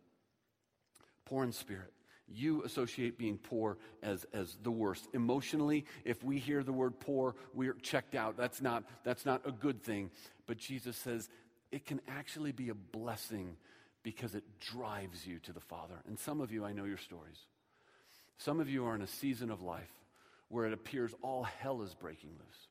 poor 1.25 1.43
in 1.43 1.51
spirit, 1.51 1.93
you 2.33 2.63
associate 2.63 3.17
being 3.17 3.38
poor 3.38 3.77
as, 4.01 4.25
as 4.33 4.57
the 4.63 4.71
worst. 4.71 5.07
Emotionally, 5.13 5.85
if 6.05 6.23
we 6.23 6.39
hear 6.39 6.63
the 6.63 6.73
word 6.73 7.00
poor, 7.00 7.35
we're 7.53 7.73
checked 7.73 8.15
out. 8.15 8.38
That's 8.38 8.61
not, 8.61 8.83
that's 9.03 9.25
not 9.25 9.41
a 9.45 9.51
good 9.51 9.83
thing. 9.83 10.11
But 10.47 10.57
Jesus 10.57 10.97
says 10.97 11.29
it 11.71 11.85
can 11.85 12.01
actually 12.07 12.51
be 12.51 12.69
a 12.69 12.75
blessing 12.75 13.55
because 14.03 14.35
it 14.35 14.43
drives 14.59 15.25
you 15.27 15.39
to 15.39 15.53
the 15.53 15.59
Father. 15.59 15.95
And 16.07 16.19
some 16.19 16.41
of 16.41 16.51
you, 16.51 16.65
I 16.65 16.73
know 16.73 16.85
your 16.85 16.97
stories. 16.97 17.38
Some 18.38 18.59
of 18.59 18.69
you 18.69 18.85
are 18.85 18.95
in 18.95 19.01
a 19.01 19.07
season 19.07 19.51
of 19.51 19.61
life 19.61 19.91
where 20.50 20.65
it 20.65 20.73
appears 20.73 21.13
all 21.21 21.43
hell 21.43 21.81
is 21.81 21.93
breaking 21.93 22.31
loose 22.31 22.67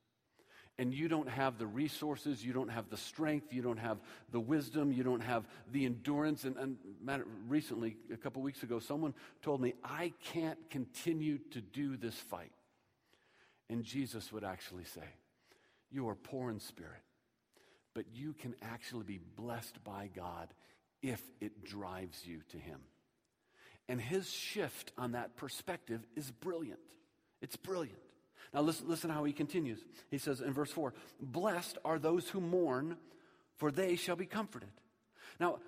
and 0.79 0.95
you 0.95 1.09
don't 1.09 1.29
have 1.29 1.59
the 1.59 1.67
resources, 1.67 2.45
you 2.45 2.53
don't 2.53 2.71
have 2.71 2.89
the 2.89 2.97
strength, 2.97 3.53
you 3.53 3.61
don't 3.61 3.79
have 3.79 3.99
the 4.33 4.41
wisdom, 4.41 4.93
you 4.93 5.03
don't 5.03 5.23
have 5.23 5.47
the 5.73 5.85
endurance. 5.85 6.45
And, 6.45 6.57
and 6.57 6.77
recently, 7.49 7.97
a 8.12 8.17
couple 8.17 8.41
weeks 8.43 8.62
ago, 8.62 8.79
someone 8.79 9.15
told 9.43 9.61
me, 9.61 9.75
I 9.85 10.12
can't 10.33 10.59
continue 10.71 11.39
to 11.50 11.61
do 11.61 11.97
this 11.97 12.15
fight. 12.15 12.53
And 13.69 13.85
Jesus 13.85 14.33
would 14.33 14.45
actually 14.45 14.85
say, 14.85 15.05
You 15.91 16.09
are 16.09 16.15
poor 16.15 16.50
in 16.50 16.61
spirit, 16.61 17.03
but 17.95 18.07
you 18.15 18.33
can 18.33 18.55
actually 18.62 19.05
be 19.05 19.21
blessed 19.37 19.85
by 19.85 20.09
God 20.15 20.49
if 21.03 21.23
it 21.41 21.65
drives 21.65 22.27
you 22.27 22.41
to 22.50 22.57
Him. 22.57 22.81
And 23.91 24.00
his 24.00 24.31
shift 24.31 24.93
on 24.97 25.12
that 25.12 25.35
perspective 25.35 26.00
is 26.15 26.31
brilliant. 26.31 26.79
It's 27.43 27.57
brilliant. 27.57 27.99
Now, 28.52 28.62
listen, 28.62 28.88
listen 28.88 29.11
how 29.11 29.25
he 29.25 29.32
continues. 29.32 29.78
He 30.11 30.18
says 30.18 30.40
in 30.40 30.52
verse 30.52 30.70
4 30.70 30.92
Blessed 31.20 31.78
are 31.85 31.99
those 31.99 32.28
who 32.28 32.40
mourn, 32.40 32.97
for 33.56 33.70
they 33.70 33.97
shall 33.97 34.16
be 34.16 34.26
comforted. 34.26 34.70
Now, 35.38 35.59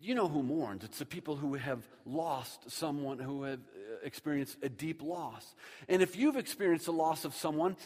you 0.00 0.14
know 0.14 0.28
who 0.28 0.42
mourns. 0.42 0.84
It's 0.84 0.98
the 0.98 1.06
people 1.06 1.36
who 1.36 1.54
have 1.54 1.82
lost 2.04 2.70
someone, 2.70 3.18
who 3.18 3.44
have 3.44 3.58
uh, 3.58 3.96
experienced 4.04 4.58
a 4.62 4.68
deep 4.68 5.02
loss. 5.02 5.54
And 5.88 6.02
if 6.02 6.16
you've 6.16 6.36
experienced 6.36 6.86
the 6.86 6.92
loss 6.92 7.24
of 7.24 7.34
someone, 7.34 7.76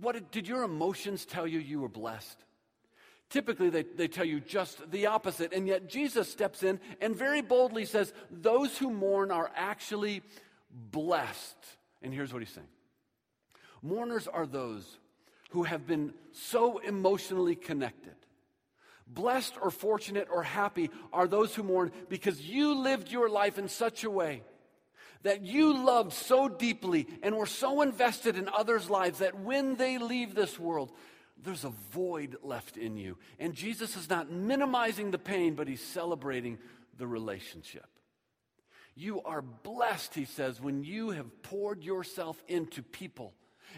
what 0.00 0.32
did 0.32 0.48
your 0.48 0.64
emotions 0.64 1.24
tell 1.24 1.46
you 1.46 1.60
you 1.60 1.80
were 1.80 1.88
blessed? 1.88 2.36
Typically, 3.30 3.70
they, 3.70 3.82
they 3.82 4.08
tell 4.08 4.24
you 4.24 4.40
just 4.40 4.90
the 4.90 5.06
opposite. 5.06 5.52
And 5.52 5.66
yet, 5.66 5.88
Jesus 5.88 6.30
steps 6.30 6.62
in 6.62 6.80
and 7.00 7.16
very 7.16 7.40
boldly 7.40 7.84
says, 7.84 8.12
Those 8.30 8.76
who 8.76 8.90
mourn 8.90 9.30
are 9.30 9.50
actually 9.54 10.22
blessed. 10.70 11.56
And 12.02 12.12
here's 12.12 12.32
what 12.32 12.42
he's 12.42 12.52
saying 12.52 12.68
Mourners 13.84 14.26
are 14.26 14.46
those 14.46 14.98
who 15.50 15.64
have 15.64 15.86
been 15.86 16.14
so 16.32 16.78
emotionally 16.78 17.54
connected. 17.54 18.14
Blessed 19.06 19.54
or 19.60 19.70
fortunate 19.70 20.26
or 20.32 20.42
happy 20.42 20.90
are 21.12 21.28
those 21.28 21.54
who 21.54 21.62
mourn 21.62 21.92
because 22.08 22.40
you 22.40 22.74
lived 22.74 23.12
your 23.12 23.28
life 23.28 23.58
in 23.58 23.68
such 23.68 24.02
a 24.02 24.10
way 24.10 24.42
that 25.22 25.42
you 25.42 25.84
loved 25.84 26.14
so 26.14 26.48
deeply 26.48 27.06
and 27.22 27.36
were 27.36 27.44
so 27.44 27.82
invested 27.82 28.36
in 28.38 28.48
others' 28.48 28.88
lives 28.88 29.18
that 29.18 29.38
when 29.38 29.76
they 29.76 29.98
leave 29.98 30.34
this 30.34 30.58
world, 30.58 30.90
there's 31.42 31.64
a 31.64 31.72
void 31.92 32.36
left 32.42 32.78
in 32.78 32.96
you. 32.96 33.18
And 33.38 33.52
Jesus 33.52 33.96
is 33.96 34.08
not 34.08 34.30
minimizing 34.30 35.10
the 35.10 35.18
pain, 35.18 35.54
but 35.54 35.68
he's 35.68 35.82
celebrating 35.82 36.58
the 36.96 37.06
relationship. 37.06 37.86
You 38.94 39.20
are 39.22 39.42
blessed, 39.42 40.14
he 40.14 40.24
says, 40.24 40.58
when 40.58 40.84
you 40.84 41.10
have 41.10 41.42
poured 41.42 41.82
yourself 41.82 42.42
into 42.48 42.82
people 42.82 43.34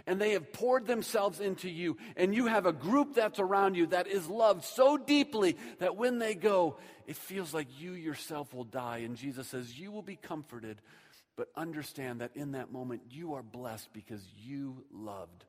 and 0.07 0.21
they 0.21 0.33
have 0.33 0.53
poured 0.53 0.87
themselves 0.87 1.41
into 1.41 1.69
you, 1.71 1.97
and 2.17 2.35
you 2.35 2.47
have 2.47 2.67
a 2.67 2.73
group 2.73 3.15
that's 3.15 3.39
around 3.39 3.77
you 3.77 3.87
that 3.89 4.07
is 4.07 4.29
loved 4.29 4.65
so 4.65 4.97
deeply 4.97 5.57
that 5.79 5.97
when 5.97 6.19
they 6.19 6.35
go, 6.35 6.77
it 7.07 7.17
feels 7.17 7.55
like 7.55 7.69
you 7.81 7.93
yourself 7.93 8.53
will 8.53 8.65
die. 8.65 8.99
And 8.99 9.17
Jesus 9.17 9.49
says, 9.49 9.79
You 9.79 9.93
will 9.93 10.03
be 10.03 10.17
comforted, 10.17 10.81
but 11.37 11.49
understand 11.57 12.21
that 12.21 12.33
in 12.35 12.53
that 12.53 12.73
moment 12.73 13.03
you 13.11 13.35
are 13.35 13.43
blessed 13.43 13.93
because 13.93 14.23
you 14.37 14.85
loved 14.93 15.45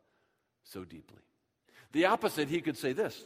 so 0.63 0.83
deeply. 0.83 1.19
The 1.93 2.05
opposite, 2.05 2.49
he 2.49 2.61
could 2.61 2.77
say 2.77 2.93
this 2.93 3.25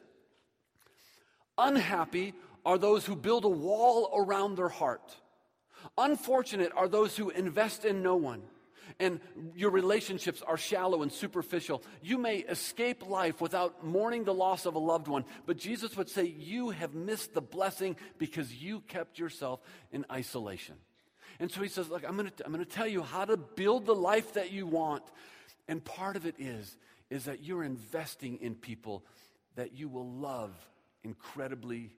Unhappy 1.58 2.34
are 2.66 2.78
those 2.78 3.06
who 3.06 3.16
build 3.16 3.46
a 3.46 3.50
wall 3.50 4.10
around 4.16 4.56
their 4.56 4.70
heart. 4.70 5.16
Unfortunate 5.98 6.72
are 6.75 6.88
those 6.88 7.18
who 7.18 7.32
invest 7.32 7.86
in 7.86 8.04
no 8.04 8.16
one 8.16 8.44
and 9.00 9.19
your 9.55 9.71
relationships 9.71 10.41
are 10.41 10.57
shallow 10.57 11.01
and 11.01 11.12
superficial, 11.12 11.83
you 12.01 12.17
may 12.17 12.38
escape 12.38 13.07
life 13.07 13.41
without 13.41 13.86
mourning 13.86 14.24
the 14.24 14.33
loss 14.33 14.65
of 14.65 14.75
a 14.75 14.79
loved 14.79 15.07
one. 15.07 15.25
But 15.45 15.57
Jesus 15.57 15.95
would 15.98 16.10
say, 16.10 16.25
You 16.25 16.71
have 16.71 16.93
missed 16.93 17.33
the 17.33 17.41
blessing 17.41 17.95
because 18.17 18.53
you 18.53 18.81
kept 18.81 19.19
yourself 19.19 19.62
in 19.91 20.05
isolation. 20.12 20.75
And 21.39 21.51
so 21.51 21.62
he 21.62 21.69
says, 21.69 21.89
Look, 21.89 22.03
I'm 22.07 22.17
going 22.17 22.29
to 22.29 22.45
I'm 22.45 22.51
going 22.51 22.65
to 22.65 22.71
tell 22.71 22.88
you 22.88 23.03
how 23.03 23.25
to 23.25 23.38
build 23.38 23.86
the 23.86 23.95
life 23.95 24.33
that 24.33 24.51
you 24.51 24.67
want. 24.67 25.03
And 25.67 25.83
part 25.83 26.15
of 26.15 26.25
it 26.25 26.36
is, 26.38 26.77
is 27.10 27.25
that 27.25 27.43
you're 27.43 27.63
investing 27.63 28.38
in 28.41 28.55
people 28.55 29.03
that 29.55 29.74
you 29.74 29.89
will 29.89 30.10
love 30.10 30.51
incredibly 31.03 31.91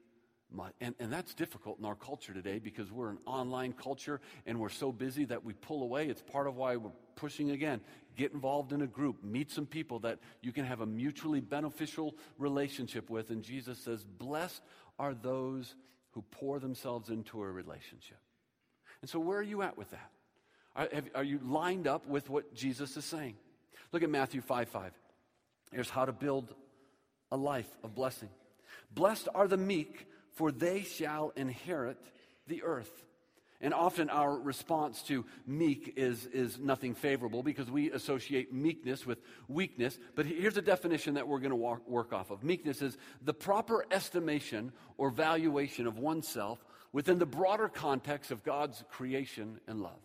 and, 0.81 0.95
and 1.00 1.12
that's 1.12 1.33
difficult 1.33 1.79
in 1.79 1.86
our 1.86 1.95
culture 1.95 2.33
today 2.33 2.60
because 2.60 2.91
we're 2.91 3.10
an 3.10 3.19
online 3.25 3.74
culture 3.74 4.22
and 4.45 4.60
we're 4.60 4.69
so 4.69 4.91
busy 4.91 5.25
that 5.25 5.43
we 5.43 5.53
pull 5.53 5.83
away. 5.83 6.07
It's 6.07 6.22
part 6.22 6.48
of 6.48 6.55
why 6.55 6.75
we're 6.75 6.91
pushing 7.15 7.51
again. 7.51 7.81
Get 8.15 8.33
involved 8.33 8.74
in 8.74 8.81
a 8.81 8.88
group, 8.88 9.24
meet 9.24 9.50
some 9.51 9.65
people 9.65 10.00
that 10.00 10.19
you 10.41 10.51
can 10.51 10.65
have 10.65 10.81
a 10.81 10.86
mutually 10.86 11.39
beneficial 11.39 12.15
relationship 12.38 13.10
with. 13.10 13.31
And 13.31 13.41
Jesus 13.43 13.79
says, 13.79 14.03
Blessed 14.03 14.62
are 15.00 15.13
those 15.13 15.75
who 16.12 16.22
pour 16.29 16.60
themselves 16.60 17.10
into 17.10 17.41
a 17.41 17.51
relationship. 17.51 18.19
And 19.01 19.10
so, 19.10 19.19
where 19.19 19.39
are 19.39 19.43
you 19.43 19.63
at 19.63 19.77
with 19.77 19.89
that? 19.91 20.12
Are, 20.75 20.88
have, 20.93 21.10
are 21.15 21.24
you 21.24 21.39
lined 21.43 21.88
up 21.88 22.07
with 22.07 22.29
what 22.29 22.53
Jesus 22.53 22.95
is 22.95 23.05
saying? 23.05 23.36
Look 23.91 24.03
at 24.03 24.10
Matthew 24.10 24.41
5 24.41 24.69
5. 24.69 24.91
Here's 25.72 25.89
how 25.89 26.05
to 26.05 26.12
build 26.12 26.53
a 27.31 27.38
life 27.38 27.69
of 27.83 27.95
blessing. 27.95 28.29
Blessed 28.93 29.27
are 29.33 29.48
the 29.48 29.57
meek 29.57 30.07
for 30.34 30.52
they 30.52 30.82
shall 30.82 31.32
inherit 31.36 31.98
the 32.48 32.63
earth. 32.63 33.04
And 33.62 33.74
often 33.74 34.10
our 34.10 34.38
response 34.38 35.02
to 35.04 35.25
meek 35.48 35.94
is, 35.96 36.25
is 36.25 36.60
nothing 36.60 36.96
favorable 36.96 37.44
because 37.44 37.72
we 37.72 37.92
associate 37.92 38.54
meekness 38.54 39.06
with 39.06 39.20
weakness. 39.48 39.98
But 40.16 40.25
here's 40.25 40.58
a 40.58 40.62
definition 40.62 41.13
that 41.13 41.30
we're 41.30 41.40
going 41.40 41.52
to 41.52 41.80
work 41.88 42.12
off 42.12 42.30
of 42.30 42.44
meekness 42.44 42.82
is 42.82 42.98
the 43.22 43.34
proper 43.34 43.86
estimation 43.90 44.74
or 44.98 45.10
valuation 45.10 45.88
of 45.88 45.98
oneself 45.98 46.63
within 46.92 47.20
the 47.20 47.25
broader 47.25 47.70
context 47.70 48.32
of 48.32 48.44
God's 48.44 48.84
creation 48.90 49.62
and 49.66 49.80
love. 49.82 50.02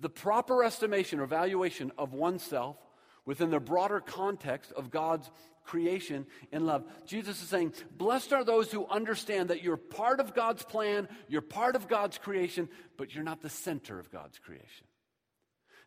The 0.00 0.10
proper 0.10 0.62
estimation 0.62 1.20
or 1.20 1.26
valuation 1.26 1.90
of 1.96 2.12
oneself 2.12 2.76
within 3.24 3.50
the 3.50 3.60
broader 3.60 4.00
context 4.00 4.72
of 4.72 4.90
God's 4.90 5.30
creation 5.68 6.26
in 6.50 6.64
love. 6.64 6.82
Jesus 7.06 7.42
is 7.42 7.48
saying, 7.48 7.74
Blessed 7.96 8.32
are 8.32 8.42
those 8.42 8.72
who 8.72 8.86
understand 8.86 9.50
that 9.50 9.62
you're 9.62 9.76
part 9.76 10.18
of 10.18 10.34
God's 10.34 10.62
plan, 10.62 11.08
you're 11.28 11.42
part 11.42 11.76
of 11.76 11.88
God's 11.88 12.16
creation, 12.16 12.68
but 12.96 13.14
you're 13.14 13.22
not 13.22 13.42
the 13.42 13.50
center 13.50 14.00
of 14.00 14.10
God's 14.10 14.38
creation. 14.38 14.86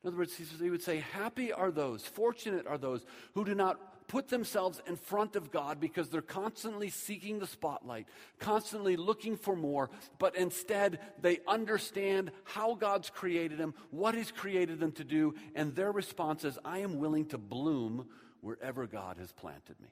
In 0.03 0.07
other 0.07 0.17
words, 0.17 0.35
he 0.35 0.69
would 0.69 0.83
say, 0.83 0.99
Happy 0.99 1.51
are 1.51 1.71
those, 1.71 2.05
fortunate 2.05 2.67
are 2.67 2.77
those 2.77 3.03
who 3.33 3.43
do 3.43 3.55
not 3.55 3.79
put 4.07 4.27
themselves 4.27 4.81
in 4.87 4.97
front 4.97 5.35
of 5.35 5.51
God 5.51 5.79
because 5.79 6.09
they're 6.09 6.21
constantly 6.21 6.89
seeking 6.89 7.39
the 7.39 7.47
spotlight, 7.47 8.07
constantly 8.39 8.97
looking 8.97 9.37
for 9.37 9.55
more, 9.55 9.89
but 10.19 10.35
instead 10.35 10.99
they 11.21 11.39
understand 11.47 12.31
how 12.43 12.75
God's 12.75 13.09
created 13.09 13.57
them, 13.57 13.73
what 13.89 14.13
He's 14.13 14.31
created 14.31 14.79
them 14.79 14.91
to 14.93 15.03
do, 15.03 15.33
and 15.55 15.73
their 15.73 15.91
response 15.91 16.43
is, 16.43 16.59
I 16.63 16.79
am 16.79 16.99
willing 16.99 17.25
to 17.27 17.37
bloom 17.37 18.07
wherever 18.41 18.87
God 18.87 19.17
has 19.17 19.31
planted 19.31 19.79
me. 19.79 19.89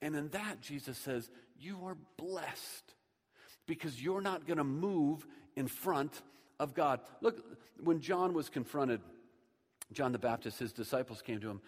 And 0.00 0.14
in 0.14 0.28
that, 0.28 0.60
Jesus 0.60 0.96
says, 0.98 1.28
You 1.58 1.86
are 1.86 1.96
blessed 2.16 2.94
because 3.66 4.00
you're 4.00 4.20
not 4.20 4.46
going 4.46 4.58
to 4.58 4.64
move 4.64 5.26
in 5.56 5.66
front 5.66 6.22
of 6.60 6.74
God. 6.74 7.00
Look, 7.20 7.42
when 7.82 8.00
John 8.00 8.32
was 8.34 8.48
confronted, 8.48 9.00
John 9.92 10.12
the 10.12 10.18
Baptist, 10.18 10.58
his 10.58 10.72
disciples 10.72 11.22
came 11.22 11.40
to 11.40 11.50
him 11.50 11.60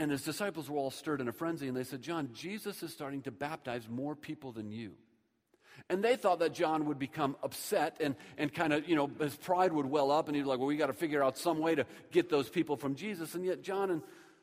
and 0.00 0.10
his 0.10 0.22
disciples 0.22 0.70
were 0.70 0.78
all 0.78 0.90
stirred 0.90 1.20
in 1.20 1.28
a 1.28 1.32
frenzy, 1.32 1.68
and 1.68 1.76
they 1.76 1.84
said, 1.84 2.00
John, 2.00 2.30
Jesus 2.32 2.82
is 2.82 2.90
starting 2.90 3.20
to 3.22 3.30
baptize 3.30 3.86
more 3.86 4.16
people 4.16 4.50
than 4.50 4.70
you. 4.70 4.92
And 5.90 6.02
they 6.02 6.16
thought 6.16 6.38
that 6.38 6.54
John 6.54 6.86
would 6.86 6.98
become 6.98 7.36
upset 7.42 7.98
and, 8.00 8.16
and 8.38 8.52
kind 8.52 8.72
of, 8.72 8.88
you 8.88 8.96
know, 8.96 9.10
his 9.20 9.36
pride 9.36 9.74
would 9.74 9.84
well 9.84 10.10
up, 10.10 10.26
and 10.26 10.34
he'd 10.34 10.44
be 10.44 10.48
like, 10.48 10.58
well, 10.58 10.68
we 10.68 10.78
got 10.78 10.86
to 10.86 10.94
figure 10.94 11.22
out 11.22 11.36
some 11.36 11.58
way 11.58 11.74
to 11.74 11.84
get 12.12 12.30
those 12.30 12.48
people 12.48 12.78
from 12.78 12.94
Jesus. 12.94 13.34
And 13.34 13.44
yet, 13.44 13.62
John 13.62 13.90
in 13.90 14.02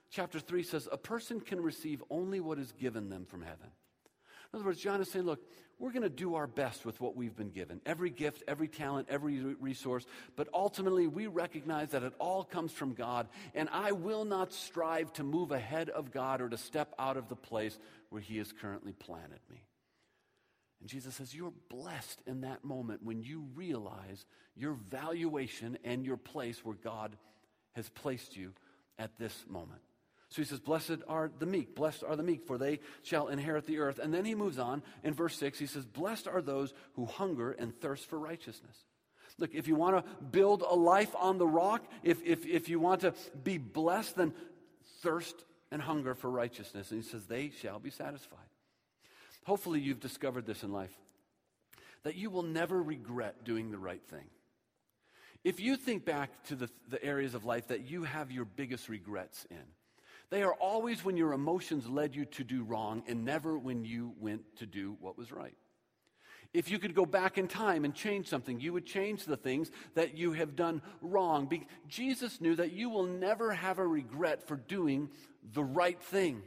chapter 0.09 0.39
3 0.39 0.63
says, 0.63 0.87
a 0.91 0.97
person 0.97 1.39
can 1.39 1.61
receive 1.61 2.03
only 2.09 2.39
what 2.39 2.59
is 2.59 2.71
given 2.73 3.09
them 3.09 3.25
from 3.25 3.41
heaven. 3.41 3.69
In 4.53 4.59
other 4.59 4.65
words, 4.65 4.79
John 4.79 5.01
is 5.01 5.11
saying, 5.11 5.25
look, 5.25 5.41
we're 5.79 5.91
going 5.91 6.03
to 6.03 6.09
do 6.09 6.35
our 6.35 6.47
best 6.47 6.85
with 6.85 6.99
what 6.99 7.15
we've 7.15 7.35
been 7.35 7.51
given 7.51 7.81
every 7.85 8.09
gift, 8.09 8.43
every 8.47 8.67
talent, 8.67 9.07
every 9.09 9.39
resource. 9.59 10.05
But 10.35 10.47
ultimately, 10.53 11.07
we 11.07 11.27
recognize 11.27 11.89
that 11.89 12.03
it 12.03 12.13
all 12.19 12.43
comes 12.43 12.71
from 12.71 12.93
God. 12.93 13.27
And 13.53 13.69
I 13.71 13.91
will 13.91 14.25
not 14.25 14.53
strive 14.53 15.13
to 15.13 15.23
move 15.23 15.51
ahead 15.51 15.89
of 15.89 16.11
God 16.11 16.41
or 16.41 16.49
to 16.49 16.57
step 16.57 16.93
out 16.97 17.17
of 17.17 17.29
the 17.29 17.35
place 17.35 17.77
where 18.09 18.21
He 18.21 18.37
has 18.37 18.51
currently 18.51 18.93
planted 18.93 19.39
me. 19.49 19.63
And 20.79 20.89
Jesus 20.89 21.15
says, 21.15 21.35
You're 21.35 21.53
blessed 21.69 22.21
in 22.25 22.41
that 22.41 22.63
moment 22.63 23.03
when 23.03 23.21
you 23.21 23.45
realize 23.53 24.25
your 24.55 24.73
valuation 24.73 25.77
and 25.83 26.05
your 26.05 26.17
place 26.17 26.63
where 26.63 26.75
God 26.75 27.15
has 27.75 27.89
placed 27.89 28.35
you 28.35 28.53
at 28.97 29.17
this 29.19 29.45
moment. 29.47 29.81
So 30.29 30.41
he 30.41 30.47
says, 30.47 30.59
Blessed 30.59 30.97
are 31.07 31.31
the 31.39 31.45
meek, 31.45 31.75
blessed 31.75 32.03
are 32.03 32.15
the 32.15 32.23
meek, 32.23 32.45
for 32.45 32.57
they 32.57 32.79
shall 33.03 33.27
inherit 33.27 33.65
the 33.65 33.79
earth. 33.79 33.99
And 33.99 34.13
then 34.13 34.25
he 34.25 34.35
moves 34.35 34.59
on 34.59 34.83
in 35.03 35.13
verse 35.13 35.37
6, 35.37 35.57
he 35.57 35.67
says, 35.67 35.85
Blessed 35.85 36.27
are 36.27 36.41
those 36.41 36.73
who 36.93 37.05
hunger 37.05 37.51
and 37.51 37.79
thirst 37.79 38.09
for 38.09 38.19
righteousness. 38.19 38.77
Look, 39.39 39.53
if 39.53 39.67
you 39.67 39.75
want 39.75 39.97
to 39.97 40.25
build 40.25 40.63
a 40.63 40.75
life 40.75 41.15
on 41.15 41.37
the 41.37 41.47
rock, 41.47 41.85
if, 42.03 42.23
if, 42.25 42.45
if 42.45 42.69
you 42.69 42.79
want 42.79 43.01
to 43.01 43.13
be 43.43 43.57
blessed, 43.57 44.17
then 44.17 44.33
thirst 45.01 45.35
and 45.71 45.81
hunger 45.81 46.15
for 46.15 46.29
righteousness. 46.29 46.91
And 46.91 47.03
he 47.03 47.07
says, 47.07 47.25
They 47.25 47.51
shall 47.61 47.79
be 47.79 47.91
satisfied. 47.91 48.39
Hopefully, 49.45 49.79
you've 49.79 49.99
discovered 49.99 50.45
this 50.45 50.63
in 50.63 50.71
life 50.71 50.93
that 52.03 52.15
you 52.15 52.29
will 52.29 52.43
never 52.43 52.81
regret 52.81 53.43
doing 53.43 53.71
the 53.71 53.77
right 53.77 54.03
thing. 54.09 54.25
If 55.43 55.59
you 55.59 55.75
think 55.77 56.03
back 56.05 56.43
to 56.45 56.55
the, 56.55 56.69
the 56.89 57.03
areas 57.03 57.33
of 57.35 57.45
life 57.45 57.67
that 57.67 57.89
you 57.89 58.03
have 58.03 58.31
your 58.31 58.45
biggest 58.45 58.89
regrets 58.89 59.45
in, 59.49 59.63
they 60.29 60.43
are 60.43 60.53
always 60.53 61.05
when 61.05 61.17
your 61.17 61.33
emotions 61.33 61.87
led 61.87 62.15
you 62.15 62.25
to 62.25 62.43
do 62.43 62.63
wrong 62.63 63.03
and 63.07 63.23
never 63.23 63.57
when 63.57 63.85
you 63.85 64.13
went 64.19 64.41
to 64.57 64.65
do 64.65 64.97
what 64.99 65.17
was 65.17 65.31
right. 65.31 65.55
If 66.53 66.69
you 66.69 66.79
could 66.79 66.95
go 66.95 67.05
back 67.05 67.37
in 67.37 67.47
time 67.47 67.85
and 67.85 67.93
change 67.93 68.27
something, 68.27 68.59
you 68.59 68.73
would 68.73 68.85
change 68.85 69.25
the 69.25 69.37
things 69.37 69.69
that 69.95 70.17
you 70.17 70.31
have 70.33 70.55
done 70.55 70.81
wrong. 71.01 71.45
Be- 71.45 71.67
Jesus 71.87 72.41
knew 72.41 72.55
that 72.55 72.71
you 72.71 72.89
will 72.89 73.03
never 73.03 73.53
have 73.53 73.79
a 73.79 73.87
regret 73.87 74.47
for 74.47 74.55
doing 74.55 75.09
the 75.53 75.63
right 75.63 76.01
thing. 76.01 76.41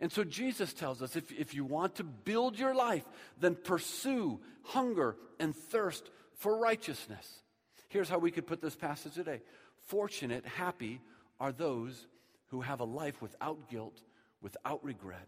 And 0.00 0.12
so 0.12 0.22
Jesus 0.22 0.72
tells 0.72 1.02
us 1.02 1.16
if, 1.16 1.32
if 1.32 1.54
you 1.54 1.64
want 1.64 1.96
to 1.96 2.04
build 2.04 2.58
your 2.58 2.74
life, 2.74 3.04
then 3.40 3.54
pursue 3.54 4.40
hunger 4.62 5.16
and 5.40 5.54
thirst 5.54 6.10
for 6.34 6.56
righteousness. 6.56 7.42
Here's 7.88 8.08
how 8.08 8.18
we 8.18 8.30
could 8.30 8.46
put 8.46 8.60
this 8.60 8.76
passage 8.76 9.14
today 9.14 9.40
Fortunate, 9.86 10.44
happy 10.44 11.00
are 11.40 11.52
those 11.52 12.06
who 12.48 12.60
have 12.60 12.80
a 12.80 12.84
life 12.84 13.20
without 13.22 13.68
guilt, 13.70 14.00
without 14.40 14.84
regret, 14.84 15.26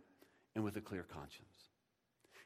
and 0.54 0.64
with 0.64 0.76
a 0.76 0.80
clear 0.80 1.02
conscience. 1.02 1.46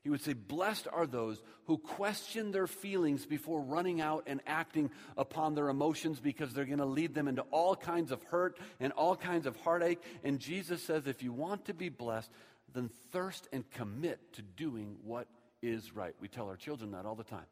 He 0.02 0.10
would 0.10 0.20
say, 0.20 0.34
Blessed 0.34 0.86
are 0.92 1.06
those 1.06 1.42
who 1.66 1.78
question 1.78 2.52
their 2.52 2.66
feelings 2.66 3.24
before 3.24 3.62
running 3.62 4.02
out 4.02 4.24
and 4.26 4.42
acting 4.46 4.90
upon 5.16 5.54
their 5.54 5.70
emotions 5.70 6.20
because 6.20 6.52
they're 6.52 6.66
going 6.66 6.78
to 6.78 6.84
lead 6.84 7.14
them 7.14 7.26
into 7.26 7.42
all 7.50 7.74
kinds 7.74 8.12
of 8.12 8.22
hurt 8.24 8.58
and 8.80 8.92
all 8.92 9.16
kinds 9.16 9.46
of 9.46 9.56
heartache. 9.56 10.02
And 10.22 10.38
Jesus 10.38 10.82
says, 10.82 11.06
If 11.06 11.22
you 11.22 11.32
want 11.32 11.64
to 11.66 11.74
be 11.74 11.88
blessed, 11.88 12.30
then 12.74 12.90
thirst 13.12 13.48
and 13.50 13.68
commit 13.70 14.20
to 14.34 14.42
doing 14.42 14.96
what 15.04 15.26
is 15.62 15.96
right. 15.96 16.14
We 16.20 16.28
tell 16.28 16.48
our 16.48 16.56
children 16.56 16.90
that 16.90 17.06
all 17.06 17.14
the 17.14 17.24
time. 17.24 17.46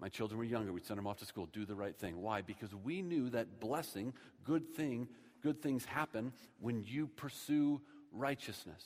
My 0.00 0.08
children 0.08 0.38
were 0.38 0.44
younger, 0.44 0.72
we'd 0.72 0.86
send 0.86 0.98
them 0.98 1.06
off 1.06 1.18
to 1.18 1.26
school, 1.26 1.46
do 1.52 1.64
the 1.64 1.74
right 1.74 1.96
thing. 1.96 2.20
Why? 2.20 2.40
Because 2.40 2.74
we 2.74 3.00
knew 3.02 3.30
that 3.30 3.60
blessing, 3.60 4.12
good 4.44 4.74
thing, 4.74 5.08
good 5.44 5.62
things 5.62 5.84
happen 5.84 6.32
when 6.58 6.82
you 6.82 7.06
pursue 7.06 7.80
righteousness. 8.10 8.82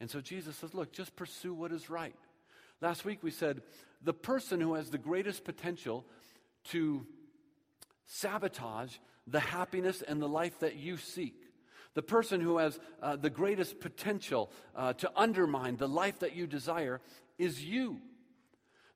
And 0.00 0.10
so 0.10 0.20
Jesus 0.20 0.56
says, 0.56 0.74
look, 0.74 0.92
just 0.92 1.14
pursue 1.14 1.54
what 1.54 1.70
is 1.70 1.88
right. 1.88 2.16
Last 2.80 3.04
week 3.04 3.22
we 3.22 3.30
said 3.30 3.62
the 4.02 4.12
person 4.12 4.60
who 4.60 4.74
has 4.74 4.90
the 4.90 4.98
greatest 4.98 5.44
potential 5.44 6.04
to 6.64 7.06
sabotage 8.06 8.96
the 9.28 9.40
happiness 9.40 10.02
and 10.02 10.20
the 10.20 10.28
life 10.28 10.58
that 10.58 10.74
you 10.76 10.96
seek, 10.96 11.36
the 11.94 12.02
person 12.02 12.40
who 12.40 12.58
has 12.58 12.78
uh, 13.00 13.14
the 13.14 13.30
greatest 13.30 13.80
potential 13.80 14.50
uh, 14.74 14.92
to 14.94 15.10
undermine 15.16 15.76
the 15.76 15.88
life 15.88 16.18
that 16.18 16.34
you 16.34 16.48
desire 16.48 17.00
is 17.38 17.64
you. 17.64 18.00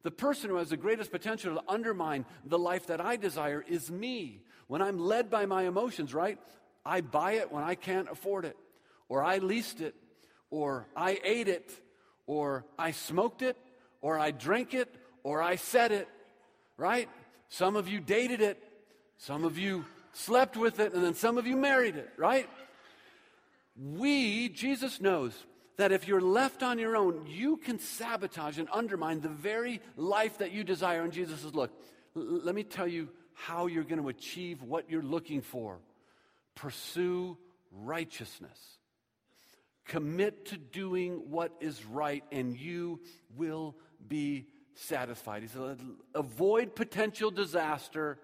The 0.02 0.10
person 0.10 0.50
who 0.50 0.56
has 0.56 0.70
the 0.70 0.76
greatest 0.76 1.12
potential 1.12 1.54
to 1.54 1.62
undermine 1.68 2.26
the 2.44 2.58
life 2.58 2.86
that 2.88 3.00
I 3.00 3.16
desire 3.16 3.64
is 3.66 3.90
me. 3.90 4.42
When 4.66 4.82
I'm 4.82 4.98
led 4.98 5.30
by 5.30 5.46
my 5.46 5.62
emotions, 5.62 6.12
right? 6.12 6.38
I 6.88 7.02
buy 7.02 7.32
it 7.32 7.52
when 7.52 7.62
I 7.62 7.74
can't 7.74 8.08
afford 8.10 8.46
it, 8.46 8.56
or 9.10 9.22
I 9.22 9.38
leased 9.38 9.82
it, 9.82 9.94
or 10.50 10.86
I 10.96 11.20
ate 11.22 11.46
it, 11.46 11.70
or 12.26 12.64
I 12.78 12.92
smoked 12.92 13.42
it, 13.42 13.58
or 14.00 14.18
I 14.18 14.30
drank 14.30 14.72
it, 14.72 14.88
or 15.22 15.42
I 15.42 15.56
said 15.56 15.92
it, 15.92 16.08
right? 16.78 17.10
Some 17.50 17.76
of 17.76 17.88
you 17.88 18.00
dated 18.00 18.40
it, 18.40 18.62
some 19.18 19.44
of 19.44 19.58
you 19.58 19.84
slept 20.14 20.56
with 20.56 20.80
it, 20.80 20.94
and 20.94 21.04
then 21.04 21.12
some 21.12 21.36
of 21.36 21.46
you 21.46 21.56
married 21.56 21.96
it, 21.96 22.08
right? 22.16 22.48
We, 23.76 24.48
Jesus 24.48 24.98
knows 24.98 25.34
that 25.76 25.92
if 25.92 26.08
you're 26.08 26.22
left 26.22 26.62
on 26.62 26.78
your 26.78 26.96
own, 26.96 27.26
you 27.28 27.58
can 27.58 27.78
sabotage 27.78 28.58
and 28.58 28.66
undermine 28.72 29.20
the 29.20 29.28
very 29.28 29.82
life 29.96 30.38
that 30.38 30.52
you 30.52 30.64
desire. 30.64 31.02
And 31.02 31.12
Jesus 31.12 31.40
says, 31.42 31.54
Look, 31.54 31.70
let 32.14 32.54
me 32.54 32.64
tell 32.64 32.88
you 32.88 33.10
how 33.34 33.66
you're 33.66 33.84
going 33.84 34.00
to 34.00 34.08
achieve 34.08 34.62
what 34.62 34.90
you're 34.90 35.02
looking 35.02 35.42
for. 35.42 35.80
Pursue 36.58 37.38
righteousness. 37.70 38.58
Commit 39.86 40.46
to 40.46 40.56
doing 40.56 41.30
what 41.30 41.52
is 41.60 41.84
right, 41.84 42.24
and 42.32 42.58
you 42.58 43.00
will 43.36 43.76
be 44.06 44.48
satisfied. 44.74 45.42
He 45.42 45.48
said, 45.48 45.80
avoid 46.16 46.74
potential 46.74 47.30
disaster 47.30 48.18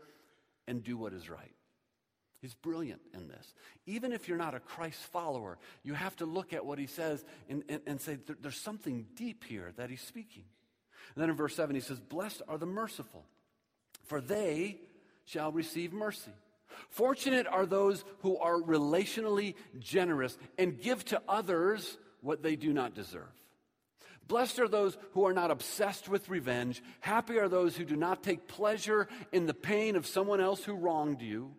and 0.67 0.83
do 0.83 0.97
what 0.97 1.13
is 1.13 1.31
right. 1.31 1.55
He's 2.41 2.55
brilliant 2.55 3.01
in 3.15 3.29
this. 3.29 3.55
Even 3.87 4.13
if 4.13 4.29
you're 4.29 4.37
not 4.37 4.55
a 4.55 4.61
Christ 4.61 5.01
follower, 5.13 5.57
you 5.85 5.95
have 5.95 6.17
to 6.17 6.27
look 6.27 6.53
at 6.53 6.67
what 6.67 6.79
he 6.79 6.87
says 6.87 7.25
and, 7.49 7.63
and, 7.69 7.81
and 7.87 8.01
say, 8.01 8.19
there's 8.43 8.61
something 8.61 9.07
deep 9.15 9.45
here 9.45 9.73
that 9.77 9.91
he's 9.91 10.03
speaking. 10.03 10.45
And 11.15 11.23
then 11.23 11.31
in 11.31 11.37
verse 11.37 11.55
7, 11.55 11.75
he 11.75 11.81
says, 11.81 12.01
Blessed 12.01 12.43
are 12.49 12.59
the 12.59 12.67
merciful, 12.67 13.25
for 14.07 14.21
they 14.21 14.81
shall 15.25 15.53
receive 15.53 15.93
mercy. 15.93 16.33
Fortunate 16.91 17.47
are 17.47 17.67
those 17.67 18.05
who 18.21 18.37
are 18.39 18.57
relationally 18.57 19.55
generous 19.79 20.37
and 20.59 20.81
give 20.81 21.05
to 21.07 21.23
others 21.29 21.99
what 22.21 22.43
they 22.43 22.57
do 22.57 22.73
not 22.73 22.95
deserve. 22.95 23.33
Blessed 24.27 24.59
are 24.59 24.69
those 24.69 24.97
who 25.13 25.27
are 25.27 25.35
not 25.35 25.51
obsessed 25.51 26.09
with 26.09 26.29
revenge. 26.29 26.83
Happy 27.01 27.39
are 27.39 27.49
those 27.49 27.77
who 27.77 27.85
do 27.85 27.97
not 27.97 28.23
take 28.23 28.49
pleasure 28.49 29.09
in 29.33 29.47
the 29.47 29.55
pain 29.55 29.97
of 29.97 30.07
someone 30.07 30.41
else 30.41 30.65
who 30.65 30.75
wronged 30.75 31.21
you. 31.21 31.55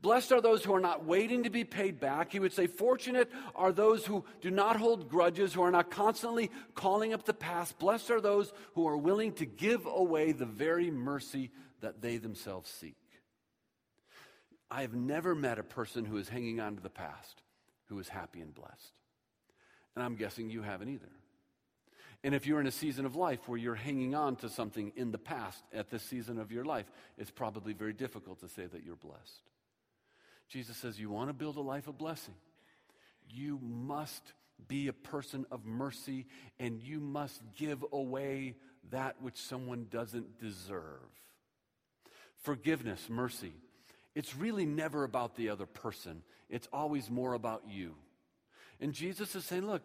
Blessed 0.00 0.32
are 0.32 0.40
those 0.40 0.64
who 0.64 0.74
are 0.74 0.80
not 0.80 1.04
waiting 1.04 1.42
to 1.42 1.50
be 1.50 1.64
paid 1.64 1.98
back. 1.98 2.30
He 2.30 2.38
would 2.38 2.52
say, 2.52 2.68
Fortunate 2.68 3.30
are 3.54 3.72
those 3.72 4.06
who 4.06 4.24
do 4.40 4.50
not 4.50 4.76
hold 4.76 5.08
grudges, 5.08 5.52
who 5.52 5.62
are 5.62 5.72
not 5.72 5.90
constantly 5.90 6.50
calling 6.74 7.12
up 7.12 7.24
the 7.24 7.34
past. 7.34 7.78
Blessed 7.78 8.10
are 8.10 8.20
those 8.20 8.52
who 8.74 8.86
are 8.86 8.96
willing 8.96 9.32
to 9.34 9.46
give 9.46 9.86
away 9.86 10.32
the 10.32 10.46
very 10.46 10.90
mercy 10.90 11.50
that 11.80 12.00
they 12.00 12.16
themselves 12.16 12.70
seek. 12.70 12.94
I 14.70 14.82
have 14.82 14.94
never 14.94 15.34
met 15.34 15.58
a 15.58 15.62
person 15.62 16.04
who 16.04 16.18
is 16.18 16.28
hanging 16.28 16.60
on 16.60 16.76
to 16.76 16.82
the 16.82 16.90
past 16.90 17.42
who 17.88 17.98
is 17.98 18.08
happy 18.08 18.40
and 18.40 18.54
blessed. 18.54 18.92
And 19.94 20.04
I'm 20.04 20.14
guessing 20.14 20.50
you 20.50 20.62
haven't 20.62 20.88
either. 20.88 21.10
And 22.24 22.34
if 22.34 22.46
you're 22.46 22.60
in 22.60 22.66
a 22.66 22.72
season 22.72 23.06
of 23.06 23.16
life 23.16 23.48
where 23.48 23.58
you're 23.58 23.74
hanging 23.74 24.14
on 24.14 24.36
to 24.36 24.48
something 24.48 24.92
in 24.96 25.12
the 25.12 25.18
past 25.18 25.62
at 25.72 25.90
this 25.90 26.02
season 26.02 26.38
of 26.38 26.50
your 26.50 26.64
life, 26.64 26.86
it's 27.16 27.30
probably 27.30 27.72
very 27.72 27.92
difficult 27.92 28.40
to 28.40 28.48
say 28.48 28.66
that 28.66 28.84
you're 28.84 28.96
blessed. 28.96 29.42
Jesus 30.48 30.76
says, 30.76 30.98
You 30.98 31.10
want 31.10 31.30
to 31.30 31.34
build 31.34 31.56
a 31.56 31.60
life 31.60 31.86
of 31.86 31.96
blessing? 31.96 32.34
You 33.28 33.60
must 33.62 34.32
be 34.66 34.88
a 34.88 34.92
person 34.92 35.46
of 35.52 35.64
mercy 35.64 36.26
and 36.58 36.82
you 36.82 36.98
must 36.98 37.40
give 37.56 37.84
away 37.92 38.56
that 38.90 39.22
which 39.22 39.36
someone 39.36 39.86
doesn't 39.90 40.40
deserve. 40.40 40.82
Forgiveness, 42.42 43.08
mercy. 43.08 43.52
It's 44.18 44.34
really 44.34 44.66
never 44.66 45.04
about 45.04 45.36
the 45.36 45.48
other 45.48 45.66
person, 45.66 46.22
it's 46.50 46.68
always 46.72 47.08
more 47.08 47.34
about 47.34 47.62
you. 47.68 47.94
And 48.80 48.92
Jesus 48.92 49.34
is 49.34 49.44
saying, 49.44 49.66
Look, 49.66 49.82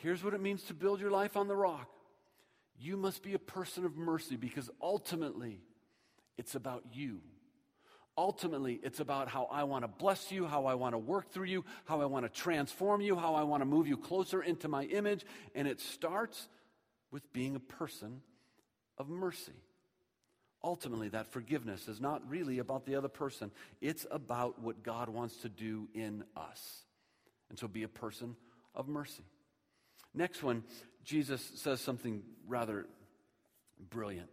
Here's 0.00 0.24
what 0.24 0.32
it 0.32 0.40
means 0.40 0.62
to 0.64 0.74
build 0.74 0.98
your 0.98 1.10
life 1.10 1.36
on 1.36 1.46
the 1.46 1.56
rock. 1.56 1.90
You 2.78 2.96
must 2.96 3.22
be 3.22 3.34
a 3.34 3.38
person 3.38 3.84
of 3.84 3.96
mercy 3.98 4.36
because 4.36 4.70
ultimately 4.80 5.60
it's 6.38 6.54
about 6.54 6.84
you. 6.90 7.20
Ultimately, 8.16 8.80
it's 8.82 9.00
about 9.00 9.28
how 9.28 9.44
I 9.50 9.64
want 9.64 9.84
to 9.84 9.88
bless 9.88 10.32
you, 10.32 10.46
how 10.46 10.64
I 10.64 10.74
want 10.74 10.94
to 10.94 10.98
work 10.98 11.30
through 11.30 11.46
you, 11.46 11.64
how 11.84 12.00
I 12.00 12.06
want 12.06 12.24
to 12.24 12.30
transform 12.30 13.02
you, 13.02 13.14
how 13.14 13.34
I 13.34 13.42
want 13.42 13.60
to 13.60 13.66
move 13.66 13.86
you 13.86 13.96
closer 13.96 14.42
into 14.42 14.68
my 14.68 14.84
image. 14.84 15.24
And 15.54 15.68
it 15.68 15.80
starts 15.80 16.48
with 17.10 17.30
being 17.32 17.56
a 17.56 17.60
person 17.60 18.22
of 18.96 19.08
mercy. 19.08 19.52
Ultimately, 20.62 21.08
that 21.08 21.32
forgiveness 21.32 21.88
is 21.88 22.00
not 22.00 22.22
really 22.28 22.58
about 22.58 22.84
the 22.84 22.96
other 22.96 23.08
person, 23.08 23.50
it's 23.80 24.06
about 24.10 24.60
what 24.60 24.82
God 24.82 25.08
wants 25.08 25.36
to 25.38 25.48
do 25.48 25.88
in 25.94 26.24
us. 26.36 26.84
And 27.48 27.58
so 27.58 27.66
be 27.66 27.82
a 27.82 27.88
person 27.88 28.36
of 28.74 28.86
mercy. 28.88 29.24
Next 30.14 30.42
one, 30.42 30.64
Jesus 31.04 31.40
says 31.54 31.80
something 31.80 32.22
rather 32.46 32.86
brilliant. 33.90 34.28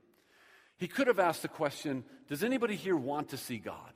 He 0.77 0.87
could 0.87 1.07
have 1.07 1.19
asked 1.19 1.41
the 1.41 1.47
question 1.47 2.03
Does 2.27 2.43
anybody 2.43 2.75
here 2.75 2.95
want 2.95 3.29
to 3.29 3.37
see 3.37 3.57
God? 3.57 3.93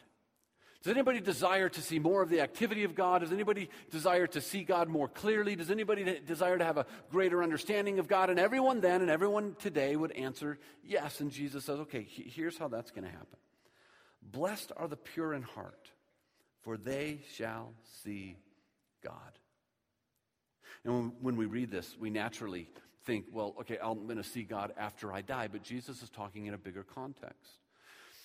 Does 0.84 0.92
anybody 0.92 1.20
desire 1.20 1.70
to 1.70 1.82
see 1.82 2.00
more 2.00 2.24
of 2.24 2.30
the 2.30 2.42
activity 2.42 2.84
of 2.84 2.96
God? 2.96 3.22
Does 3.22 3.32
anybody 3.32 3.70
desire 3.92 4.26
to 4.28 4.42
see 4.42 4.64
God 4.64 4.90
more 4.90 5.08
clearly? 5.08 5.56
Does 5.56 5.70
anybody 5.70 6.20
desire 6.26 6.58
to 6.58 6.66
have 6.66 6.78
a 6.78 6.88
greater 7.12 7.44
understanding 7.44 8.00
of 8.00 8.08
God? 8.08 8.32
And 8.32 8.40
everyone 8.40 8.82
then 8.82 9.02
and 9.02 9.12
everyone 9.12 9.56
today 9.60 9.96
would 9.96 10.12
answer 10.14 10.58
yes. 10.84 11.20
And 11.20 11.30
Jesus 11.30 11.66
says, 11.66 11.80
okay, 11.82 12.04
here's 12.10 12.58
how 12.58 12.68
that's 12.68 12.90
going 12.90 13.04
to 13.04 13.12
happen. 13.12 13.38
Blessed 14.24 14.72
are 14.76 14.88
the 14.88 14.98
pure 14.98 15.34
in 15.34 15.44
heart, 15.44 15.92
for 16.62 16.78
they 16.78 17.20
shall 17.36 17.74
see 18.04 18.38
God. 19.04 19.14
And 20.84 21.12
when, 21.22 21.36
we 21.36 21.46
read 21.46 21.70
this, 21.70 21.96
we 22.00 22.10
naturally 22.10 22.70
think, 23.06 23.26
well, 23.32 23.56
okay, 23.62 23.78
I'm 23.82 24.06
going 24.06 24.18
to 24.18 24.24
see 24.24 24.42
God 24.42 24.74
after 24.78 25.14
I 25.14 25.22
die. 25.22 25.48
But 25.48 25.62
Jesus 25.62 26.02
is 26.02 26.10
talking 26.10 26.48
in 26.48 26.56
a 26.56 26.58
bigger 26.58 26.84
context. 26.84 27.60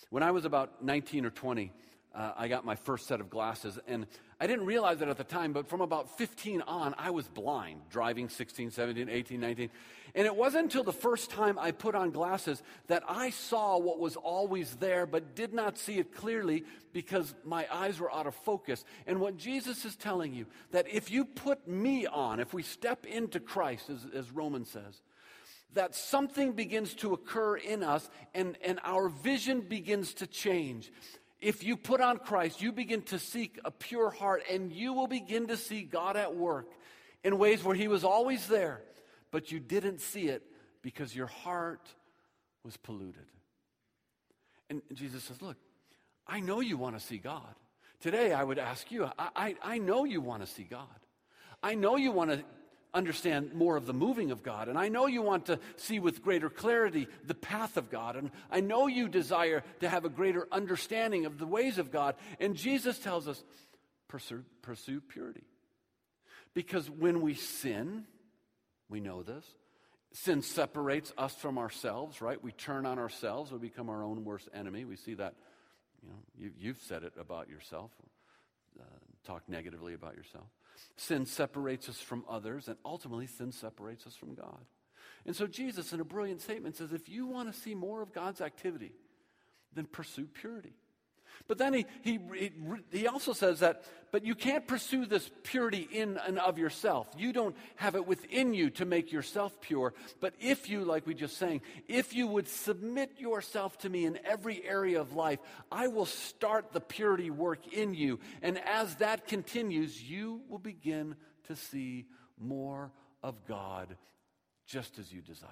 When 0.09 0.23
I 0.23 0.31
was 0.31 0.47
about 0.47 0.83
19 0.83 1.27
or 1.27 1.31
20, 1.31 1.73
uh, 2.17 2.33
I 2.35 2.49
got 2.49 2.65
my 2.65 2.77
first 2.77 3.07
set 3.07 3.21
of 3.21 3.29
glasses. 3.29 3.79
And 3.87 4.07
I 4.41 4.47
didn't 4.47 4.65
realize 4.65 5.03
it 5.03 5.09
at 5.09 5.19
the 5.19 5.25
time, 5.25 5.53
but 5.53 5.69
from 5.69 5.83
about 5.83 6.17
15 6.17 6.63
on, 6.63 6.95
I 6.97 7.11
was 7.11 7.29
blind, 7.29 7.83
driving 7.91 8.31
16, 8.31 8.71
17, 8.71 9.09
18, 9.11 9.39
19. 9.39 9.71
And 10.15 10.27
it 10.27 10.35
wasn't 10.35 10.65
until 10.65 10.83
the 10.83 10.95
first 10.95 11.31
time 11.31 11.59
I 11.59 11.73
put 11.73 11.95
on 11.95 12.11
glasses 12.11 12.63
that 12.87 13.03
I 13.07 13.31
saw 13.31 13.79
what 13.79 13.99
was 13.99 14.17
always 14.17 14.77
there, 14.77 15.05
but 15.05 15.35
did 15.35 15.53
not 15.53 15.77
see 15.77 15.99
it 15.99 16.15
clearly 16.15 16.65
because 16.95 17.35
my 17.45 17.67
eyes 17.71 18.01
were 18.01 18.13
out 18.13 18.27
of 18.27 18.35
focus. 18.35 18.85
And 19.07 19.21
what 19.21 19.37
Jesus 19.37 19.85
is 19.85 19.95
telling 19.95 20.33
you, 20.33 20.47
that 20.71 20.89
if 20.89 21.11
you 21.11 21.27
put 21.27 21.69
me 21.69 22.07
on, 22.07 22.41
if 22.41 22.55
we 22.55 22.63
step 22.63 23.05
into 23.05 23.41
Christ, 23.41 23.91
as, 23.91 24.07
as 24.15 24.31
Romans 24.33 24.71
says, 24.71 25.03
that 25.75 25.95
something 25.95 26.53
begins 26.53 26.95
to 26.95 27.13
occur 27.13 27.57
in 27.57 27.83
us 27.83 28.09
and, 28.35 28.57
and 28.65 28.81
our 28.83 29.11
vision 29.11 29.61
begins 29.61 30.15
to 30.15 30.27
change. 30.27 30.91
If 31.47 31.63
you 31.63 31.77
put 31.77 32.01
on 32.01 32.19
Christ, 32.19 32.61
you 32.61 32.73
begin 32.73 33.03
to 33.03 33.21
seek 33.21 33.61
a 33.65 33.71
pure 33.71 34.11
heart 34.11 34.43
and 34.51 34.73
you 34.73 34.93
will 34.95 35.07
begin 35.07 35.47
to 35.47 35.57
see 35.57 35.83
God 35.83 36.17
at 36.17 36.35
work 36.35 36.67
in 37.23 37.39
ways 37.39 37.63
where 37.63 37.77
He 37.77 37.87
was 37.87 38.03
always 38.03 38.49
there, 38.49 38.83
but 39.31 39.53
you 39.53 39.61
didn't 39.61 40.01
see 40.01 40.27
it 40.27 40.43
because 40.83 41.15
your 41.15 41.29
heart 41.29 41.89
was 42.65 42.77
polluted. 42.77 43.27
And 44.69 44.83
Jesus 44.93 45.23
says, 45.23 45.41
Look, 45.41 45.57
I 46.27 46.41
know 46.41 46.59
you 46.59 46.77
want 46.77 46.99
to 46.99 47.07
see 47.07 47.19
God. 47.19 47.55
Today, 48.01 48.33
I 48.33 48.43
would 48.43 48.59
ask 48.59 48.91
you, 48.91 49.05
I, 49.17 49.29
I, 49.37 49.55
I 49.63 49.79
know 49.79 50.03
you 50.03 50.21
want 50.21 50.45
to 50.45 50.49
see 50.49 50.65
God. 50.65 50.99
I 51.63 51.77
know 51.77 51.95
you 51.95 52.11
want 52.11 52.33
to 52.33 52.45
understand 52.97 53.55
more 53.55 53.77
of 53.77 53.87
the 53.87 53.93
moving 53.93 54.31
of 54.31 54.43
God. 54.43 54.69
And 54.69 54.79
I 54.79 54.89
know 54.89 55.07
you 55.07 55.23
want 55.23 55.47
to 55.47 55.61
see 55.77 56.01
with 56.01 56.23
greater 56.23 56.49
clarity 56.49 57.07
the 57.25 57.35
path 57.35 57.77
of 57.77 57.91
God. 57.91 58.17
And 58.17 58.31
I 58.51 58.61
know 58.61 58.87
you 58.87 59.09
desire 59.09 59.63
to 59.81 59.89
have 59.89 60.05
a 60.05 60.09
greater 60.09 60.49
understanding 60.51 61.27
of 61.27 61.39
the 61.39 61.47
ways 61.47 61.79
of 61.79 61.93
God. 61.93 62.17
And 62.41 62.57
Jesus 62.57 62.99
tells 62.99 63.29
us 63.29 63.45
pursue, 64.09 64.45
pursue 64.63 65.01
purity. 65.01 65.45
Because 66.55 66.89
when 66.89 67.21
we 67.21 67.35
sin, 67.35 68.05
we 68.89 68.99
know 68.99 69.23
this. 69.23 69.45
Sin 70.13 70.41
separates 70.41 71.13
us 71.19 71.35
from 71.35 71.59
ourselves, 71.59 72.23
right? 72.23 72.43
We 72.43 72.53
turn 72.53 72.87
on 72.87 72.99
ourselves, 72.99 73.53
we 73.53 73.59
become 73.59 73.91
our 73.91 74.03
own 74.03 74.25
worst 74.25 74.49
enemy. 74.55 74.87
We 74.87 74.97
see 74.97 75.15
that, 75.15 75.35
you 76.03 76.09
know, 76.09 76.51
you, 76.59 76.71
have 76.71 76.81
said 76.81 77.03
it 77.03 77.13
about 77.21 77.51
yourself, 77.51 77.91
uh, 78.81 78.85
talk 79.27 79.43
negatively 79.49 79.93
about 79.93 80.17
yourself. 80.17 80.47
Sin 80.97 81.27
separates 81.27 81.89
us 81.89 82.01
from 82.01 82.25
others, 82.29 82.69
and 82.69 82.77
ultimately, 82.85 83.27
sin 83.27 83.53
separates 83.53 84.07
us 84.07 84.15
from 84.15 84.35
God. 84.35 84.65
And 85.25 85.35
so, 85.35 85.47
Jesus, 85.47 85.93
in 85.93 86.01
a 86.01 86.05
brilliant 86.05 86.41
statement, 86.41 86.77
says 86.77 86.93
if 86.93 87.09
you 87.09 87.27
want 87.27 87.53
to 87.53 87.59
see 87.59 87.75
more 87.75 88.03
of 88.03 88.13
God's 88.13 88.41
activity, 88.41 88.93
then 89.75 89.87
pursue 89.87 90.27
purity. 90.27 90.75
But 91.49 91.59
then 91.59 91.73
he, 91.73 91.87
he, 92.03 92.19
he 92.91 93.07
also 93.07 93.33
says 93.33 93.61
that, 93.61 93.85
but 94.13 94.25
you 94.25 94.35
can't 94.35 94.67
pursue 94.67 95.07
this 95.07 95.31
purity 95.43 95.89
in 95.93 96.19
and 96.27 96.39
of 96.39 96.59
yourself. 96.59 97.09
You 97.17 97.33
don't 97.33 97.57
have 97.77 97.95
it 97.95 98.07
within 98.07 98.55
you 98.55 98.71
to 98.71 98.85
make 98.85 99.13
yourself 99.13 99.61
pure. 99.61 99.95
But 100.21 100.35
if 100.41 100.69
you, 100.69 100.85
like 100.85 101.07
we 101.07 101.15
just 101.15 101.37
saying, 101.37 101.63
if 101.89 102.15
you 102.15 102.27
would 102.27 102.49
submit 102.49 103.13
yourself 103.19 103.79
to 103.79 103.89
me 103.89 104.05
in 104.05 104.19
every 104.25 104.65
area 104.65 105.01
of 105.01 105.15
life, 105.15 105.39
I 105.71 105.89
will 105.89 106.07
start 106.07 106.73
the 106.73 106.81
purity 106.81 107.31
work 107.31 107.73
in 107.73 107.95
you. 107.95 108.21
And 108.43 108.59
as 108.59 108.97
that 108.97 109.27
continues, 109.27 110.03
you 110.03 110.41
will 110.49 110.59
begin 110.59 111.17
to 111.45 111.57
see 111.57 112.07
more 112.39 112.93
of 113.23 113.47
God 113.47 113.97
just 114.67 114.99
as 114.99 115.13
you 115.13 115.21
desire. 115.21 115.51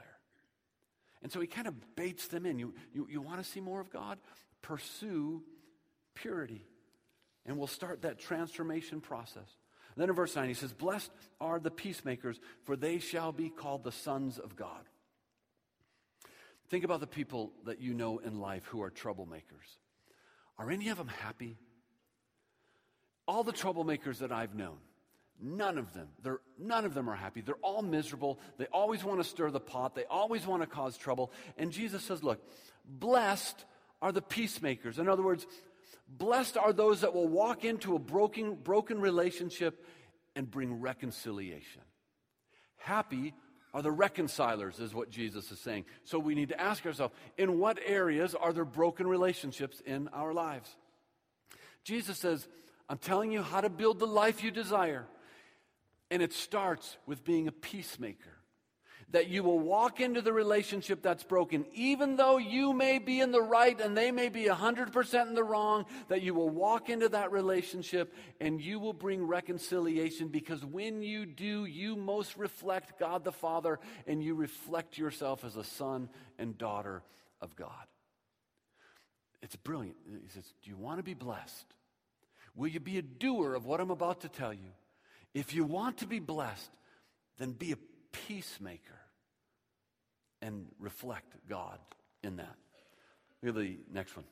And 1.23 1.33
so 1.33 1.40
he 1.40 1.47
kind 1.47 1.66
of 1.66 1.97
baits 1.97 2.29
them 2.29 2.44
in. 2.44 2.59
You, 2.59 2.75
you, 2.92 3.09
you 3.11 3.20
want 3.20 3.42
to 3.42 3.44
see 3.44 3.61
more 3.61 3.81
of 3.81 3.90
God? 3.90 4.18
Pursue 4.61 5.42
purity. 6.14 6.64
And 7.46 7.59
we'll 7.59 7.66
start 7.66 8.03
that 8.03 8.18
transformation 8.18 9.00
process. 9.00 9.48
then 9.96 10.09
in 10.09 10.14
verse 10.14 10.35
9, 10.35 10.48
he 10.48 10.55
says, 10.55 10.72
Blessed 10.72 11.11
are 11.40 11.61
the 11.61 11.70
peacemakers, 11.70 12.40
for 12.64 12.77
they 12.77 12.98
shall 12.98 13.33
be 13.33 13.50
called 13.50 13.85
the 13.85 13.92
sons 13.92 14.38
of 14.38 14.57
God. 14.57 14.88
Think 16.68 16.85
about 16.85 17.00
the 17.00 17.07
people 17.07 17.53
that 17.66 17.81
you 17.81 17.92
know 17.94 18.18
in 18.18 18.40
life 18.40 18.64
who 18.66 18.83
are 18.83 18.90
troublemakers. 18.90 19.77
Are 20.59 20.70
any 20.70 20.88
of 20.88 20.98
them 20.98 21.09
happy? 21.09 21.59
All 23.27 23.44
the 23.44 23.53
troublemakers 23.53 24.18
that 24.18 24.33
I've 24.33 24.55
known, 24.55 24.79
none 25.40 25.79
of 25.79 25.92
them, 25.92 26.09
they're, 26.22 26.40
none 26.59 26.85
of 26.85 26.94
them 26.94 27.09
are 27.11 27.16
happy. 27.16 27.40
They're 27.40 27.55
all 27.62 27.83
miserable. 27.83 28.38
They 28.57 28.66
always 28.66 29.05
want 29.05 29.20
to 29.20 29.24
stir 29.24 29.50
the 29.50 29.61
pot. 29.61 29.94
They 29.94 30.05
always 30.05 30.46
want 30.46 30.62
to 30.62 30.66
cause 30.66 30.96
trouble. 30.96 31.33
And 31.59 31.70
Jesus 31.70 32.03
says, 32.05 32.22
look, 32.22 32.40
blessed 32.85 33.64
are 34.00 34.12
the 34.12 34.22
peacemakers. 34.22 34.98
In 34.98 35.09
other 35.09 35.22
words, 35.22 35.46
Blessed 36.09 36.57
are 36.57 36.72
those 36.72 37.00
that 37.00 37.14
will 37.14 37.28
walk 37.28 37.64
into 37.64 37.94
a 37.94 37.98
broken, 37.98 38.54
broken 38.54 39.00
relationship 39.00 39.85
and 40.37 40.50
bring 40.50 40.80
reconciliation. 40.80 41.83
Happy 42.76 43.35
are 43.72 43.83
the 43.83 43.90
reconcilers, 43.90 44.78
is 44.78 44.94
what 44.94 45.11
Jesus 45.11 45.50
is 45.50 45.59
saying. 45.59 45.85
So 46.04 46.18
we 46.18 46.35
need 46.35 46.50
to 46.50 46.61
ask 46.61 46.87
ourselves 46.87 47.14
in 47.37 47.59
what 47.59 47.78
areas 47.85 48.35
are 48.35 48.52
there 48.52 48.64
broken 48.64 49.07
relationships 49.07 49.83
in 49.85 50.09
our 50.09 50.33
lives? 50.33 50.70
Jesus 51.83 52.18
says, 52.18 52.46
I'm 52.88 52.98
telling 52.98 53.33
you 53.33 53.42
how 53.42 53.61
to 53.61 53.68
build 53.68 53.98
the 53.98 54.07
life 54.07 54.44
you 54.44 54.50
desire. 54.50 55.07
And 56.11 56.22
it 56.22 56.33
starts 56.33 56.96
with 57.07 57.24
being 57.24 57.48
a 57.48 57.52
peacemaker 57.52 58.34
that 59.14 59.29
you 59.29 59.44
will 59.44 59.61
walk 59.61 60.00
into 60.00 60.20
the 60.20 60.33
relationship 60.33 61.00
that's 61.00 61.22
broken, 61.22 61.64
even 61.72 62.16
though 62.16 62.37
you 62.37 62.72
may 62.72 62.98
be 62.98 63.20
in 63.20 63.31
the 63.31 63.40
right 63.40 63.81
and 63.81 63.96
they 63.96 64.11
may 64.11 64.29
be 64.29 64.46
100% 64.46 65.29
in 65.29 65.35
the 65.37 65.44
wrong, 65.44 65.87
that 66.09 66.22
you 66.22 66.35
will 66.35 66.48
walk 66.48 66.88
into 66.88 67.09
that 67.09 67.31
relationship 67.31 68.12
and 68.40 68.61
you 68.61 68.81
will 68.81 68.92
bring 68.92 69.24
reconciliation 69.24 70.27
because 70.27 70.64
when 70.64 71.00
you 71.00 71.27
do, 71.27 71.64
you 71.64 71.94
most 71.94 72.37
reflect 72.37 72.98
God 72.98 73.22
the 73.22 73.31
Father 73.31 73.79
and 74.09 74.20
you 74.20 74.35
reflect 74.35 74.98
yourself 74.98 75.44
as 75.44 75.55
a 75.55 75.62
son 75.62 76.09
and 76.37 76.59
daughter 76.59 77.05
of 77.40 77.55
God. 77.55 77.70
It's 79.42 79.55
brilliant. 79.55 79.96
He 80.09 80.29
says, 80.31 80.53
Do 80.64 80.70
you 80.70 80.77
want 80.77 80.98
to 80.98 81.05
be 81.05 81.14
blessed? 81.14 81.66
Will 82.57 82.66
you 82.66 82.81
be 82.81 82.98
a 82.98 83.03
doer 83.03 83.55
of 83.55 83.64
what 83.64 83.81
I'm 83.81 83.92
about 83.92 84.22
to 84.22 84.29
tell 84.29 84.53
you? 84.53 84.72
If 85.35 85.55
you 85.55 85.62
want 85.62 85.98
to 85.98 86.07
be 86.09 86.18
blessed, 86.18 86.70
then 87.38 87.53
be 87.53 87.70
a 87.70 87.79
peacemaker 88.11 89.03
and 90.44 90.66
reflect 90.78 91.35
God 91.48 91.78
in 92.22 92.37
that. 92.37 92.57
Look 93.42 93.57
at 93.57 93.61
the 93.61 93.78
next 93.92 94.14
one. 94.14 94.26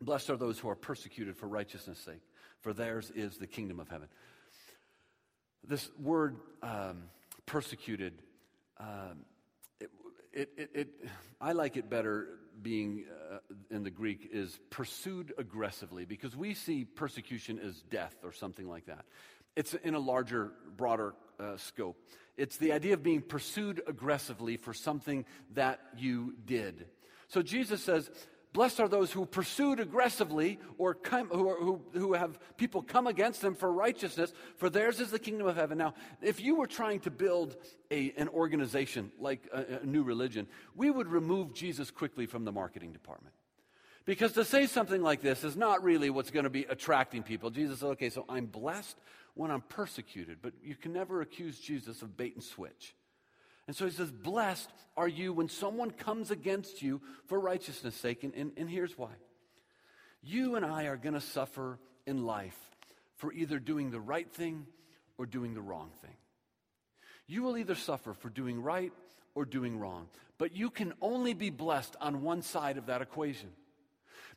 Blessed 0.00 0.30
are 0.30 0.36
those 0.36 0.58
who 0.58 0.68
are 0.68 0.74
persecuted 0.74 1.36
for 1.36 1.46
righteousness' 1.46 2.00
sake, 2.00 2.20
for 2.60 2.72
theirs 2.72 3.12
is 3.14 3.38
the 3.38 3.46
kingdom 3.46 3.80
of 3.80 3.88
heaven. 3.88 4.08
This 5.66 5.88
word 5.98 6.36
um, 6.62 7.04
persecuted, 7.46 8.14
um, 8.78 9.24
it, 10.32 10.50
it, 10.56 10.70
it, 10.74 10.88
I 11.40 11.52
like 11.52 11.76
it 11.76 11.88
better 11.88 12.28
being 12.60 13.04
uh, 13.32 13.38
in 13.70 13.84
the 13.84 13.90
Greek 13.90 14.28
is 14.32 14.58
pursued 14.70 15.32
aggressively 15.38 16.04
because 16.04 16.36
we 16.36 16.54
see 16.54 16.84
persecution 16.84 17.58
as 17.58 17.82
death 17.90 18.14
or 18.22 18.32
something 18.32 18.68
like 18.68 18.86
that. 18.86 19.04
It's 19.56 19.74
in 19.74 19.94
a 19.94 19.98
larger, 19.98 20.52
broader 20.76 21.14
uh, 21.40 21.56
scope. 21.56 21.96
It's 22.36 22.58
the 22.58 22.72
idea 22.72 22.94
of 22.94 23.02
being 23.02 23.22
pursued 23.22 23.82
aggressively 23.86 24.56
for 24.58 24.74
something 24.74 25.24
that 25.54 25.80
you 25.96 26.34
did. 26.44 26.86
So 27.28 27.42
Jesus 27.42 27.82
says, 27.82 28.10
Blessed 28.56 28.80
are 28.80 28.88
those 28.88 29.12
who 29.12 29.26
pursued 29.26 29.80
aggressively 29.80 30.58
or 30.78 30.94
come, 30.94 31.28
who, 31.28 31.46
are, 31.46 31.60
who, 31.60 31.82
who 31.92 32.14
have 32.14 32.38
people 32.56 32.80
come 32.80 33.06
against 33.06 33.42
them 33.42 33.54
for 33.54 33.70
righteousness, 33.70 34.32
for 34.56 34.70
theirs 34.70 34.98
is 34.98 35.10
the 35.10 35.18
kingdom 35.18 35.46
of 35.46 35.56
heaven. 35.56 35.76
Now, 35.76 35.92
if 36.22 36.40
you 36.40 36.54
were 36.54 36.66
trying 36.66 37.00
to 37.00 37.10
build 37.10 37.54
a, 37.90 38.14
an 38.16 38.28
organization 38.28 39.12
like 39.18 39.46
a, 39.52 39.80
a 39.82 39.84
new 39.84 40.02
religion, 40.02 40.46
we 40.74 40.90
would 40.90 41.06
remove 41.06 41.52
Jesus 41.52 41.90
quickly 41.90 42.24
from 42.24 42.46
the 42.46 42.52
marketing 42.52 42.92
department. 42.92 43.34
Because 44.06 44.32
to 44.32 44.44
say 44.44 44.66
something 44.66 45.02
like 45.02 45.20
this 45.20 45.44
is 45.44 45.54
not 45.54 45.84
really 45.84 46.08
what's 46.08 46.30
going 46.30 46.44
to 46.44 46.50
be 46.50 46.64
attracting 46.64 47.24
people. 47.24 47.50
Jesus 47.50 47.80
said, 47.80 47.88
okay, 47.88 48.08
so 48.08 48.24
I'm 48.26 48.46
blessed 48.46 48.96
when 49.36 49.50
I'm 49.50 49.60
persecuted, 49.60 50.38
but 50.40 50.54
you 50.64 50.74
can 50.74 50.92
never 50.92 51.20
accuse 51.20 51.60
Jesus 51.60 52.00
of 52.00 52.16
bait 52.16 52.34
and 52.34 52.42
switch. 52.42 52.94
And 53.66 53.76
so 53.76 53.84
he 53.84 53.90
says, 53.90 54.10
Blessed 54.10 54.70
are 54.96 55.06
you 55.06 55.32
when 55.32 55.48
someone 55.48 55.90
comes 55.90 56.30
against 56.30 56.82
you 56.82 57.02
for 57.26 57.38
righteousness' 57.38 57.94
sake. 57.94 58.24
And, 58.24 58.34
and, 58.34 58.52
and 58.56 58.68
here's 58.68 58.96
why. 58.96 59.10
You 60.22 60.56
and 60.56 60.64
I 60.64 60.84
are 60.84 60.96
going 60.96 61.14
to 61.14 61.20
suffer 61.20 61.78
in 62.06 62.24
life 62.24 62.58
for 63.16 63.30
either 63.32 63.58
doing 63.58 63.90
the 63.90 64.00
right 64.00 64.30
thing 64.32 64.66
or 65.18 65.26
doing 65.26 65.52
the 65.52 65.60
wrong 65.60 65.90
thing. 66.00 66.16
You 67.26 67.42
will 67.42 67.58
either 67.58 67.74
suffer 67.74 68.14
for 68.14 68.30
doing 68.30 68.62
right 68.62 68.92
or 69.34 69.44
doing 69.44 69.78
wrong, 69.78 70.08
but 70.38 70.56
you 70.56 70.70
can 70.70 70.94
only 71.02 71.34
be 71.34 71.50
blessed 71.50 71.94
on 72.00 72.22
one 72.22 72.40
side 72.40 72.78
of 72.78 72.86
that 72.86 73.02
equation. 73.02 73.50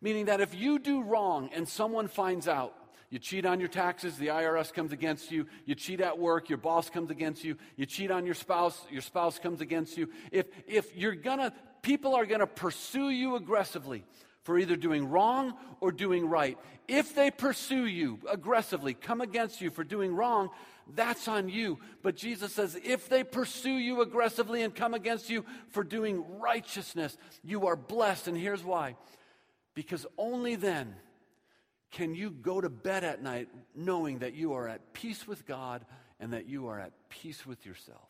Meaning 0.02 0.26
that 0.26 0.42
if 0.42 0.54
you 0.54 0.78
do 0.78 1.04
wrong 1.04 1.50
and 1.54 1.68
someone 1.68 2.08
finds 2.08 2.48
out, 2.48 2.74
you 3.10 3.17
cheat 3.17 3.45
on 3.45 3.60
your 3.60 3.69
taxes, 3.69 4.17
the 4.17 4.28
IRS 4.28 4.72
comes 4.72 4.91
against 4.91 5.32
you. 5.32 5.48
You 5.65 5.74
cheat 5.74 6.00
at 6.00 6.19
work, 6.19 6.48
your 6.48 6.60
boss 6.60 6.89
comes 6.89 7.10
against 7.10 7.43
you. 7.43 7.58
You 7.76 7.88
cheat 7.88 8.12
on 8.12 8.26
your 8.26 8.36
spouse, 8.36 8.86
your 8.91 9.02
spouse 9.02 9.39
comes 9.39 9.62
against 9.62 9.98
you. 9.98 10.10
If, 10.32 10.45
if 10.67 10.95
you're 10.95 11.15
gonna, 11.15 11.52
people 11.82 12.13
are 12.13 12.28
gonna 12.28 12.45
pursue 12.45 13.10
you 13.10 13.36
aggressively 13.36 14.06
for 14.43 14.60
either 14.60 14.76
doing 14.76 15.10
wrong 15.10 15.56
or 15.82 15.91
doing 15.91 16.28
right. 16.28 16.58
If 16.88 17.15
they 17.15 17.32
pursue 17.32 17.86
you 17.86 18.19
aggressively, 18.30 18.93
come 18.93 19.22
against 19.22 19.60
you 19.60 19.72
for 19.72 19.84
doing 19.84 20.13
wrong, 20.15 20.50
that's 20.93 21.28
on 21.28 21.50
you. 21.50 21.80
But 22.04 22.15
Jesus 22.15 22.54
says, 22.54 22.80
if 22.84 23.10
they 23.10 23.24
pursue 23.24 23.78
you 23.78 24.02
aggressively 24.02 24.62
and 24.62 24.74
come 24.74 24.93
against 24.93 25.32
you 25.32 25.45
for 25.69 25.84
doing 25.84 26.39
righteousness, 26.39 27.17
you 27.43 27.67
are 27.67 27.76
blessed. 27.76 28.28
And 28.28 28.38
here's 28.38 28.63
why. 28.63 28.95
Because 29.74 30.06
only 30.17 30.56
then 30.56 30.95
can 31.91 32.13
you 32.13 32.30
go 32.30 32.62
to 32.62 32.69
bed 32.69 33.04
at 33.04 33.21
night 33.21 33.47
knowing 33.75 34.19
that 34.19 34.36
you 34.36 34.54
are 34.54 34.67
at 34.67 34.93
peace 34.93 35.28
with 35.28 35.45
God 35.45 35.86
and 36.19 36.34
that 36.34 36.47
you 36.47 36.67
are 36.67 36.80
at 36.80 36.93
peace 37.10 37.45
with 37.45 37.65
yourself? 37.65 38.10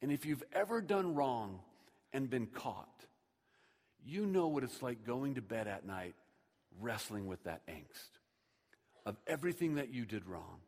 And 0.00 0.10
if 0.10 0.26
you've 0.26 0.42
ever 0.52 0.80
done 0.80 1.14
wrong 1.14 1.60
and 2.12 2.28
been 2.28 2.46
caught, 2.46 2.88
you 4.04 4.26
know 4.26 4.48
what 4.48 4.64
it's 4.64 4.82
like 4.82 5.06
going 5.06 5.36
to 5.36 5.42
bed 5.42 5.68
at 5.68 5.86
night 5.86 6.14
wrestling 6.80 7.26
with 7.26 7.44
that 7.44 7.64
angst 7.68 8.18
of 9.06 9.16
everything 9.26 9.76
that 9.76 9.92
you 9.92 10.04
did 10.04 10.26
wrong 10.26 10.60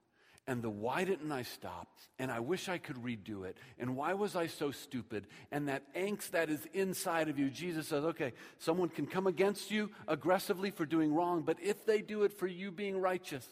and 0.47 0.63
the 0.63 0.71
why 0.71 1.05
didn't 1.05 1.33
I 1.33 1.43
stop? 1.43 1.89
And 2.19 2.31
I 2.31 2.41
wish 2.41 2.69
I 2.69 2.79
could 2.79 2.97
redo 2.97 3.45
it. 3.45 3.57
And 3.79 3.97
why 3.97 4.13
was 4.13 4.37
I 4.37 4.47
so 4.47 4.71
stupid? 4.71 5.27
And 5.51 5.69
that 5.69 5.83
angst 5.95 6.33
that 6.33 6.51
is 6.51 6.67
inside 6.75 7.29
of 7.29 7.39
you, 7.39 7.49
Jesus 7.49 7.89
says, 7.89 8.05
okay, 8.05 8.35
someone 8.59 8.91
can 8.91 9.07
come 9.07 9.27
against 9.27 9.71
you 9.71 9.91
aggressively 10.07 10.71
for 10.71 10.85
doing 10.85 11.15
wrong, 11.15 11.43
but 11.43 11.57
if 11.63 11.87
they 11.87 12.03
do 12.03 12.25
it 12.25 12.33
for 12.33 12.47
you 12.47 12.71
being 12.71 12.99
righteous, 13.01 13.47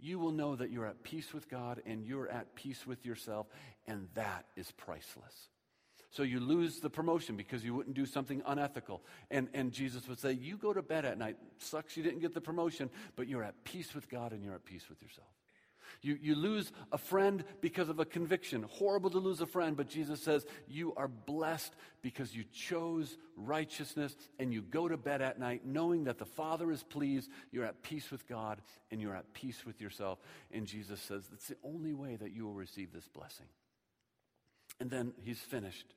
you 0.00 0.18
will 0.18 0.32
know 0.32 0.56
that 0.56 0.70
you're 0.70 0.86
at 0.86 1.02
peace 1.02 1.32
with 1.32 1.48
God 1.48 1.80
and 1.86 2.04
you're 2.04 2.28
at 2.28 2.54
peace 2.54 2.86
with 2.86 3.04
yourself, 3.06 3.46
and 3.86 4.08
that 4.14 4.46
is 4.56 4.70
priceless. 4.72 5.48
So 6.10 6.22
you 6.22 6.40
lose 6.40 6.80
the 6.80 6.90
promotion 6.90 7.36
because 7.36 7.64
you 7.64 7.74
wouldn't 7.74 7.94
do 7.94 8.06
something 8.06 8.42
unethical. 8.46 9.02
And, 9.30 9.48
and 9.52 9.72
Jesus 9.72 10.08
would 10.08 10.18
say, 10.18 10.32
You 10.32 10.56
go 10.56 10.72
to 10.72 10.82
bed 10.82 11.04
at 11.04 11.18
night. 11.18 11.36
Sucks 11.58 11.96
you 11.96 12.02
didn't 12.02 12.20
get 12.20 12.32
the 12.32 12.40
promotion, 12.40 12.88
but 13.14 13.28
you're 13.28 13.44
at 13.44 13.62
peace 13.64 13.94
with 13.94 14.08
God 14.08 14.32
and 14.32 14.42
you're 14.42 14.54
at 14.54 14.64
peace 14.64 14.88
with 14.88 15.02
yourself. 15.02 15.28
You, 16.02 16.18
you 16.20 16.34
lose 16.34 16.70
a 16.92 16.98
friend 16.98 17.44
because 17.60 17.88
of 17.88 17.98
a 17.98 18.04
conviction. 18.04 18.64
Horrible 18.68 19.10
to 19.10 19.18
lose 19.18 19.40
a 19.40 19.46
friend, 19.46 19.76
but 19.76 19.88
Jesus 19.88 20.22
says 20.22 20.46
you 20.66 20.94
are 20.96 21.08
blessed 21.08 21.74
because 22.02 22.34
you 22.34 22.44
chose 22.52 23.16
righteousness 23.36 24.16
and 24.38 24.52
you 24.52 24.62
go 24.62 24.88
to 24.88 24.96
bed 24.96 25.22
at 25.22 25.38
night 25.38 25.62
knowing 25.64 26.04
that 26.04 26.18
the 26.18 26.24
Father 26.24 26.70
is 26.70 26.82
pleased, 26.82 27.30
you're 27.50 27.64
at 27.64 27.82
peace 27.82 28.10
with 28.10 28.26
God, 28.28 28.60
and 28.90 29.00
you're 29.00 29.16
at 29.16 29.32
peace 29.32 29.64
with 29.66 29.80
yourself. 29.80 30.18
And 30.52 30.66
Jesus 30.66 31.00
says 31.00 31.26
that's 31.30 31.48
the 31.48 31.56
only 31.64 31.94
way 31.94 32.16
that 32.16 32.32
you 32.32 32.44
will 32.44 32.54
receive 32.54 32.92
this 32.92 33.08
blessing. 33.08 33.46
And 34.80 34.90
then 34.90 35.12
he's 35.24 35.40
finished. 35.40 35.94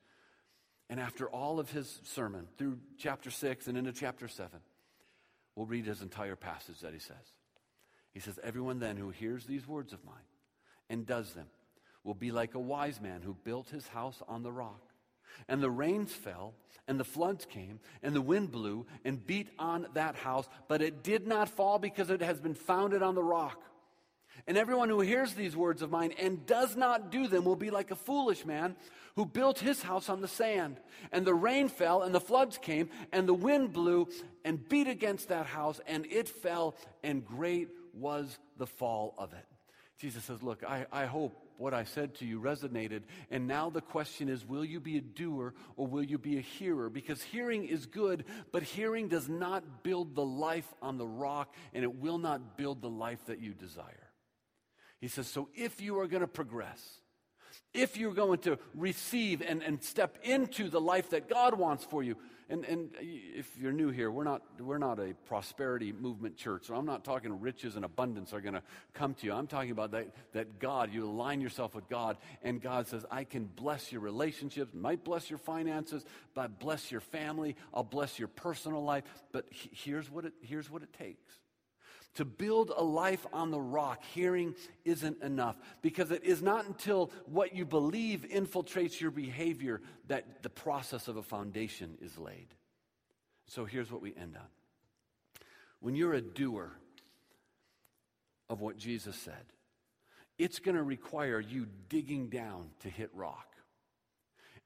And 0.89 0.99
after 0.99 1.29
all 1.29 1.59
of 1.59 1.71
his 1.71 2.01
sermon, 2.03 2.47
through 2.57 2.79
chapter 2.97 3.31
6 3.31 3.67
and 3.67 3.77
into 3.77 3.93
chapter 3.93 4.27
7, 4.27 4.59
we'll 5.55 5.65
read 5.65 5.85
his 5.85 6.01
entire 6.01 6.35
passage 6.35 6.79
that 6.81 6.93
he 6.93 6.99
says. 6.99 7.15
He 8.11 8.19
says, 8.19 8.39
Everyone 8.43 8.79
then 8.79 8.97
who 8.97 9.09
hears 9.09 9.45
these 9.45 9.67
words 9.67 9.93
of 9.93 10.03
mine 10.05 10.15
and 10.89 11.05
does 11.05 11.33
them 11.33 11.47
will 12.03 12.13
be 12.13 12.31
like 12.31 12.55
a 12.55 12.59
wise 12.59 12.99
man 12.99 13.21
who 13.21 13.35
built 13.43 13.69
his 13.69 13.87
house 13.87 14.21
on 14.27 14.43
the 14.43 14.51
rock. 14.51 14.81
And 15.47 15.63
the 15.63 15.69
rains 15.69 16.11
fell, 16.11 16.53
and 16.87 16.99
the 16.99 17.05
floods 17.05 17.45
came, 17.45 17.79
and 18.03 18.13
the 18.13 18.21
wind 18.21 18.51
blew 18.51 18.85
and 19.05 19.25
beat 19.25 19.49
on 19.57 19.87
that 19.93 20.15
house, 20.15 20.47
but 20.67 20.81
it 20.81 21.03
did 21.03 21.25
not 21.25 21.47
fall 21.47 21.79
because 21.79 22.09
it 22.09 22.21
has 22.21 22.41
been 22.41 22.53
founded 22.53 23.01
on 23.01 23.15
the 23.15 23.23
rock. 23.23 23.61
And 24.47 24.57
everyone 24.57 24.89
who 24.89 25.01
hears 25.01 25.33
these 25.33 25.55
words 25.55 25.81
of 25.81 25.91
mine 25.91 26.13
and 26.19 26.45
does 26.45 26.75
not 26.75 27.11
do 27.11 27.27
them 27.27 27.45
will 27.45 27.55
be 27.55 27.69
like 27.69 27.91
a 27.91 27.95
foolish 27.95 28.45
man 28.45 28.75
who 29.15 29.25
built 29.25 29.59
his 29.59 29.81
house 29.83 30.09
on 30.09 30.21
the 30.21 30.27
sand. 30.27 30.79
And 31.11 31.25
the 31.25 31.33
rain 31.33 31.69
fell, 31.69 32.01
and 32.01 32.13
the 32.13 32.19
floods 32.19 32.57
came, 32.57 32.89
and 33.11 33.27
the 33.27 33.33
wind 33.33 33.71
blew 33.71 34.07
and 34.43 34.67
beat 34.67 34.87
against 34.87 35.29
that 35.29 35.45
house, 35.45 35.79
and 35.85 36.05
it 36.07 36.27
fell, 36.27 36.75
and 37.03 37.25
great 37.25 37.69
was 37.93 38.37
the 38.57 38.67
fall 38.67 39.13
of 39.17 39.33
it. 39.33 39.45
Jesus 39.99 40.23
says, 40.23 40.41
Look, 40.41 40.63
I, 40.63 40.85
I 40.91 41.05
hope 41.05 41.37
what 41.61 41.73
I 41.75 41.83
said 41.83 42.15
to 42.15 42.25
you 42.25 42.41
resonated. 42.41 43.03
And 43.29 43.47
now 43.47 43.69
the 43.69 43.81
question 43.81 44.27
is 44.27 44.43
will 44.43 44.65
you 44.65 44.79
be 44.79 44.97
a 44.97 45.01
doer 45.01 45.53
or 45.77 45.87
will 45.87 46.03
you 46.03 46.17
be 46.17 46.37
a 46.37 46.41
hearer? 46.41 46.89
Because 46.89 47.21
hearing 47.21 47.65
is 47.65 47.85
good, 47.85 48.25
but 48.51 48.63
hearing 48.63 49.07
does 49.07 49.29
not 49.29 49.83
build 49.83 50.15
the 50.15 50.25
life 50.25 50.67
on 50.81 50.97
the 50.97 51.07
rock, 51.07 51.53
and 51.73 51.83
it 51.83 51.95
will 51.95 52.17
not 52.17 52.57
build 52.57 52.81
the 52.81 52.89
life 52.89 53.23
that 53.27 53.39
you 53.39 53.53
desire. 53.53 54.09
He 54.99 55.07
says, 55.07 55.27
So 55.27 55.49
if 55.53 55.81
you 55.81 55.99
are 55.99 56.07
going 56.07 56.21
to 56.21 56.27
progress, 56.27 56.99
if 57.73 57.95
you're 57.95 58.13
going 58.13 58.39
to 58.39 58.57
receive 58.75 59.41
and, 59.41 59.61
and 59.61 59.83
step 59.83 60.17
into 60.23 60.69
the 60.69 60.81
life 60.81 61.11
that 61.11 61.29
God 61.29 61.57
wants 61.57 61.83
for 61.83 62.03
you, 62.03 62.17
and, 62.51 62.65
and 62.65 62.89
if 62.99 63.49
you're 63.57 63.71
new 63.71 63.89
here, 63.89 64.11
we're 64.11 64.25
not, 64.25 64.41
we're 64.59 64.77
not 64.77 64.99
a 64.99 65.13
prosperity 65.25 65.93
movement 65.93 66.35
church. 66.35 66.65
So 66.65 66.75
I'm 66.75 66.85
not 66.85 67.05
talking 67.05 67.39
riches 67.39 67.77
and 67.77 67.85
abundance 67.85 68.33
are 68.33 68.41
going 68.41 68.55
to 68.55 68.63
come 68.93 69.13
to 69.15 69.25
you. 69.25 69.33
I'm 69.33 69.47
talking 69.47 69.71
about 69.71 69.91
that, 69.91 70.07
that 70.33 70.59
God, 70.59 70.93
you 70.93 71.05
align 71.05 71.39
yourself 71.39 71.73
with 71.73 71.87
God, 71.87 72.17
and 72.43 72.61
God 72.61 72.87
says, 72.87 73.05
I 73.09 73.23
can 73.23 73.45
bless 73.45 73.91
your 73.91 74.01
relationships, 74.01 74.73
might 74.73 75.03
bless 75.03 75.29
your 75.29 75.39
finances, 75.39 76.03
but 76.33 76.59
bless 76.59 76.91
your 76.91 77.01
family, 77.01 77.55
I'll 77.73 77.83
bless 77.83 78.19
your 78.19 78.27
personal 78.27 78.83
life. 78.83 79.05
But 79.31 79.45
here's 79.51 80.11
what 80.11 80.25
it, 80.25 80.33
here's 80.41 80.69
what 80.69 80.83
it 80.83 80.91
takes. 80.93 81.40
To 82.15 82.25
build 82.25 82.73
a 82.75 82.83
life 82.83 83.25
on 83.31 83.51
the 83.51 83.59
rock, 83.59 84.03
hearing 84.03 84.53
isn't 84.83 85.23
enough 85.23 85.55
because 85.81 86.11
it 86.11 86.23
is 86.25 86.41
not 86.41 86.65
until 86.65 87.09
what 87.25 87.55
you 87.55 87.65
believe 87.65 88.25
infiltrates 88.29 88.99
your 88.99 89.11
behavior 89.11 89.81
that 90.07 90.43
the 90.43 90.49
process 90.49 91.07
of 91.07 91.15
a 91.15 91.23
foundation 91.23 91.97
is 92.01 92.17
laid. 92.17 92.47
So 93.47 93.63
here's 93.63 93.91
what 93.91 94.01
we 94.01 94.13
end 94.15 94.35
on. 94.35 94.47
When 95.79 95.95
you're 95.95 96.13
a 96.13 96.21
doer 96.21 96.71
of 98.49 98.59
what 98.59 98.77
Jesus 98.77 99.15
said, 99.15 99.53
it's 100.37 100.59
going 100.59 100.75
to 100.75 100.83
require 100.83 101.39
you 101.39 101.67
digging 101.87 102.27
down 102.27 102.71
to 102.81 102.89
hit 102.89 103.09
rock. 103.13 103.55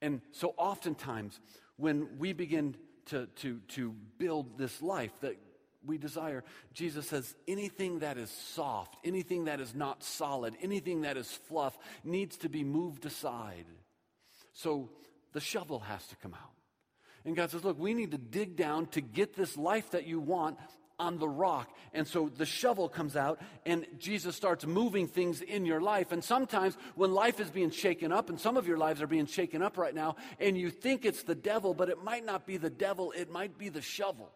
And 0.02 0.22
so 0.32 0.54
oftentimes, 0.58 1.40
when 1.78 2.18
we 2.18 2.34
begin 2.34 2.76
to, 3.08 3.28
to, 3.38 3.60
to 3.70 3.94
build 4.18 4.58
this 4.58 4.82
life 4.82 5.12
that 5.22 5.38
we 5.86 5.98
desire. 5.98 6.44
Jesus 6.74 7.08
says 7.08 7.36
anything 7.48 8.00
that 8.00 8.18
is 8.18 8.30
soft, 8.30 8.96
anything 9.04 9.46
that 9.46 9.60
is 9.60 9.76
not 9.76 10.04
solid, 10.04 10.56
anything 10.62 11.02
that 11.02 11.18
is 11.18 11.32
fluff 11.48 11.78
needs 12.04 12.38
to 12.38 12.50
be 12.50 12.64
moved 12.64 13.06
aside. 13.06 13.66
So 14.54 14.90
the 15.34 15.42
shovel 15.42 15.80
has 15.80 16.06
to 16.08 16.16
come 16.18 16.34
out. 16.34 16.52
And 17.26 17.36
God 17.36 17.52
says, 17.52 17.64
Look, 17.64 17.80
we 17.80 17.94
need 17.94 18.12
to 18.12 18.18
dig 18.18 18.56
down 18.56 18.86
to 18.88 19.02
get 19.02 19.36
this 19.36 19.58
life 19.58 19.92
that 19.92 20.06
you 20.06 20.20
want 20.20 20.58
on 21.00 21.18
the 21.18 21.28
rock. 21.28 21.70
And 21.94 22.08
so 22.08 22.30
the 22.30 22.46
shovel 22.46 22.88
comes 22.88 23.16
out, 23.16 23.42
and 23.66 23.86
Jesus 24.00 24.36
starts 24.36 24.66
moving 24.66 25.08
things 25.08 25.42
in 25.42 25.66
your 25.66 25.82
life. 25.82 26.12
And 26.12 26.24
sometimes 26.24 26.78
when 26.96 27.14
life 27.14 27.40
is 27.40 27.50
being 27.50 27.72
shaken 27.72 28.12
up, 28.12 28.30
and 28.30 28.40
some 28.40 28.58
of 28.58 28.68
your 28.68 28.78
lives 28.78 29.02
are 29.02 29.08
being 29.08 29.26
shaken 29.26 29.62
up 29.62 29.78
right 29.78 29.94
now, 29.94 30.16
and 30.40 30.58
you 30.58 30.70
think 30.70 31.06
it's 31.06 31.24
the 31.24 31.36
devil, 31.36 31.74
but 31.74 31.90
it 31.90 32.04
might 32.04 32.26
not 32.26 32.46
be 32.46 32.58
the 32.58 32.70
devil, 32.70 33.12
it 33.12 33.30
might 33.30 33.58
be 33.58 33.70
the 33.70 33.82
shovel. 33.82 34.32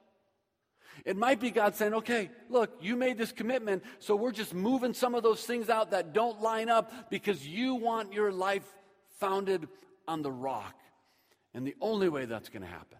It 1.05 1.17
might 1.17 1.39
be 1.39 1.51
God 1.51 1.75
saying, 1.75 1.93
okay, 1.95 2.29
look, 2.49 2.71
you 2.81 2.95
made 2.95 3.17
this 3.17 3.31
commitment, 3.31 3.83
so 3.99 4.15
we're 4.15 4.31
just 4.31 4.53
moving 4.53 4.93
some 4.93 5.15
of 5.15 5.23
those 5.23 5.43
things 5.43 5.69
out 5.69 5.91
that 5.91 6.13
don't 6.13 6.41
line 6.41 6.69
up 6.69 7.09
because 7.09 7.47
you 7.47 7.75
want 7.75 8.13
your 8.13 8.31
life 8.31 8.67
founded 9.19 9.67
on 10.07 10.21
the 10.21 10.31
rock. 10.31 10.75
And 11.53 11.65
the 11.65 11.75
only 11.81 12.09
way 12.09 12.25
that's 12.25 12.49
going 12.49 12.63
to 12.63 12.67
happen 12.67 12.97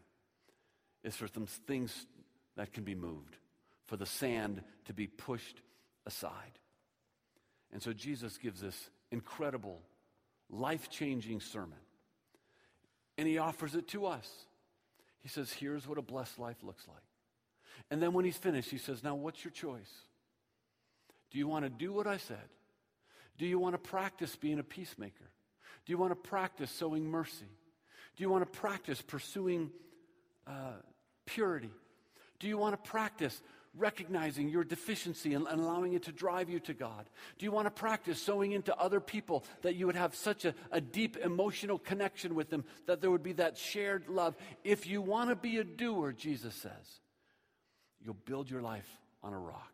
is 1.03 1.15
for 1.15 1.27
some 1.27 1.45
things 1.45 2.05
that 2.55 2.73
can 2.73 2.83
be 2.83 2.95
moved 2.95 3.37
for 3.85 3.97
the 3.97 4.05
sand 4.05 4.61
to 4.85 4.93
be 4.93 5.07
pushed 5.07 5.61
aside. 6.05 6.59
And 7.71 7.81
so 7.81 7.93
Jesus 7.93 8.37
gives 8.37 8.61
this 8.61 8.89
incredible, 9.11 9.81
life 10.49 10.89
changing 10.89 11.39
sermon. 11.39 11.77
And 13.17 13.27
he 13.27 13.37
offers 13.37 13.75
it 13.75 13.87
to 13.89 14.05
us. 14.05 14.29
He 15.21 15.29
says, 15.29 15.51
Here's 15.51 15.87
what 15.87 15.97
a 15.97 16.01
blessed 16.01 16.39
life 16.39 16.63
looks 16.63 16.87
like. 16.87 17.03
And 17.91 18.01
then 18.01 18.13
when 18.13 18.25
he's 18.25 18.37
finished, 18.37 18.69
he 18.69 18.77
says, 18.77 19.03
Now 19.03 19.15
what's 19.15 19.43
your 19.43 19.51
choice? 19.51 19.91
Do 21.31 21.37
you 21.37 21.47
want 21.47 21.65
to 21.65 21.69
do 21.69 21.93
what 21.93 22.07
I 22.07 22.17
said? 22.17 22.37
Do 23.37 23.45
you 23.45 23.59
want 23.59 23.73
to 23.73 23.79
practice 23.79 24.35
being 24.35 24.59
a 24.59 24.63
peacemaker? 24.63 25.29
Do 25.85 25.91
you 25.91 25.97
want 25.97 26.11
to 26.11 26.29
practice 26.29 26.71
sowing 26.71 27.05
mercy? 27.05 27.47
Do 28.15 28.23
you 28.23 28.29
want 28.29 28.51
to 28.51 28.59
practice 28.59 29.01
pursuing 29.01 29.71
uh, 30.45 30.73
purity? 31.25 31.71
Do 32.39 32.47
you 32.47 32.57
want 32.57 32.81
to 32.81 32.89
practice 32.89 33.41
recognizing 33.77 34.49
your 34.49 34.63
deficiency 34.63 35.33
and, 35.33 35.47
and, 35.47 35.61
allowing 35.61 35.93
it 35.93 36.03
to 36.03 36.11
drive 36.11 36.49
you 36.49 36.59
to 36.61 36.73
God? 36.73 37.09
Do 37.37 37.45
you 37.45 37.51
want 37.51 37.67
to 37.67 37.71
practice 37.71 38.21
sowing 38.21 38.51
into 38.51 38.75
other 38.75 38.99
people 38.99 39.45
that 39.61 39.75
you 39.75 39.85
would 39.85 39.95
have 39.95 40.15
such 40.15 40.45
a, 40.45 40.53
a 40.71 40.81
deep 40.81 41.17
emotional 41.17 41.77
connection 41.77 42.35
with 42.35 42.49
them 42.49 42.65
that 42.87 42.99
there 42.99 43.11
would 43.11 43.23
be 43.23 43.33
that 43.33 43.57
shared 43.57 44.09
love? 44.09 44.35
If 44.63 44.87
you 44.87 45.01
want 45.01 45.29
to 45.29 45.35
be 45.35 45.57
a 45.57 45.63
doer, 45.63 46.11
Jesus 46.11 46.55
says, 46.55 46.99
you'll 48.03 48.17
build 48.25 48.49
your 48.49 48.61
life 48.61 48.89
on 49.23 49.33
a 49.33 49.39
rock 49.39 49.73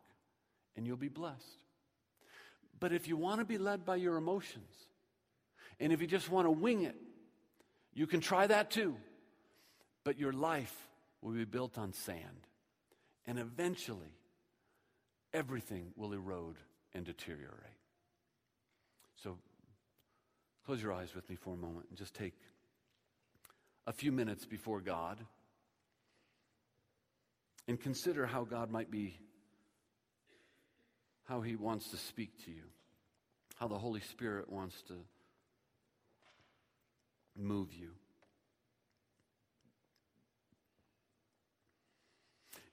and 0.76 0.86
you'll 0.86 0.96
be 0.96 1.08
blessed. 1.08 1.62
But 2.78 2.92
if 2.92 3.08
you 3.08 3.16
want 3.16 3.40
to 3.40 3.44
be 3.44 3.58
led 3.58 3.84
by 3.84 3.96
your 3.96 4.16
emotions, 4.16 4.70
and 5.80 5.92
if 5.92 6.00
you 6.00 6.06
just 6.06 6.30
want 6.30 6.46
to 6.46 6.50
wing 6.50 6.82
it, 6.82 6.96
you 7.94 8.06
can 8.06 8.20
try 8.20 8.46
that 8.46 8.70
too. 8.70 8.96
But 10.04 10.18
your 10.18 10.32
life 10.32 10.74
will 11.22 11.32
be 11.32 11.44
built 11.44 11.78
on 11.78 11.92
sand. 11.92 12.46
And 13.26 13.38
eventually, 13.38 14.14
everything 15.32 15.92
will 15.96 16.12
erode 16.12 16.56
and 16.94 17.04
deteriorate. 17.04 17.50
So, 19.16 19.38
close 20.64 20.82
your 20.82 20.92
eyes 20.92 21.14
with 21.14 21.28
me 21.28 21.36
for 21.36 21.54
a 21.54 21.56
moment 21.56 21.86
and 21.88 21.98
just 21.98 22.14
take 22.14 22.34
a 23.86 23.92
few 23.92 24.12
minutes 24.12 24.44
before 24.44 24.80
God 24.80 25.18
and 27.68 27.80
consider 27.80 28.26
how 28.26 28.44
God 28.44 28.70
might 28.70 28.90
be, 28.90 29.18
how 31.24 31.40
He 31.40 31.56
wants 31.56 31.88
to 31.90 31.96
speak 31.96 32.44
to 32.44 32.50
you, 32.50 32.62
how 33.56 33.68
the 33.68 33.78
Holy 33.78 34.00
Spirit 34.00 34.50
wants 34.50 34.80
to 34.88 34.94
move 37.36 37.72
you. 37.74 37.90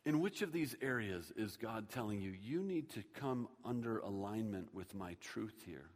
In 0.05 0.19
which 0.19 0.41
of 0.41 0.51
these 0.51 0.75
areas 0.81 1.31
is 1.37 1.55
God 1.55 1.89
telling 1.89 2.19
you, 2.19 2.31
you 2.31 2.61
need 2.61 2.89
to 2.91 3.03
come 3.13 3.47
under 3.63 3.99
alignment 3.99 4.73
with 4.73 4.93
my 4.93 5.15
truth 5.21 5.63
here? 5.65 5.89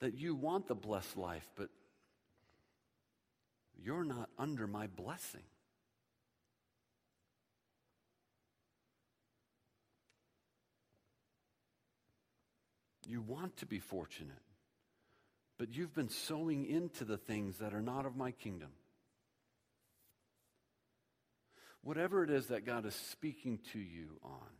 That 0.00 0.14
you 0.14 0.34
want 0.34 0.66
the 0.66 0.74
blessed 0.74 1.16
life, 1.16 1.48
but 1.56 1.68
you're 3.80 4.04
not 4.04 4.30
under 4.36 4.66
my 4.66 4.88
blessing. 4.88 5.44
You 13.08 13.22
want 13.22 13.56
to 13.56 13.66
be 13.66 13.80
fortunate, 13.80 14.36
but 15.58 15.74
you've 15.74 15.94
been 15.94 16.10
sowing 16.10 16.64
into 16.64 17.04
the 17.04 17.16
things 17.16 17.56
that 17.56 17.74
are 17.74 17.82
not 17.82 18.06
of 18.06 18.14
my 18.14 18.30
kingdom. 18.30 18.68
whatever 21.82 22.22
it 22.22 22.28
is 22.28 22.48
that 22.48 22.66
God 22.66 22.84
is 22.84 22.94
speaking 22.94 23.58
to 23.72 23.78
you 23.78 24.18
on. 24.22 24.50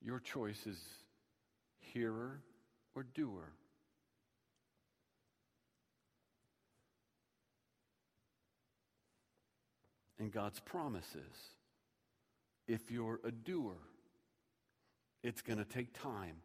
Your 0.00 0.20
choice 0.20 0.66
is 0.66 0.80
hearer 1.78 2.40
or 2.94 3.02
doer. 3.02 3.52
And 10.18 10.32
God's 10.32 10.60
promise 10.60 11.14
is 11.14 11.36
if 12.68 12.90
you're 12.90 13.18
a 13.24 13.32
doer, 13.32 13.78
it's 15.24 15.42
going 15.42 15.58
to 15.58 15.64
take 15.64 15.98
time 15.98 16.36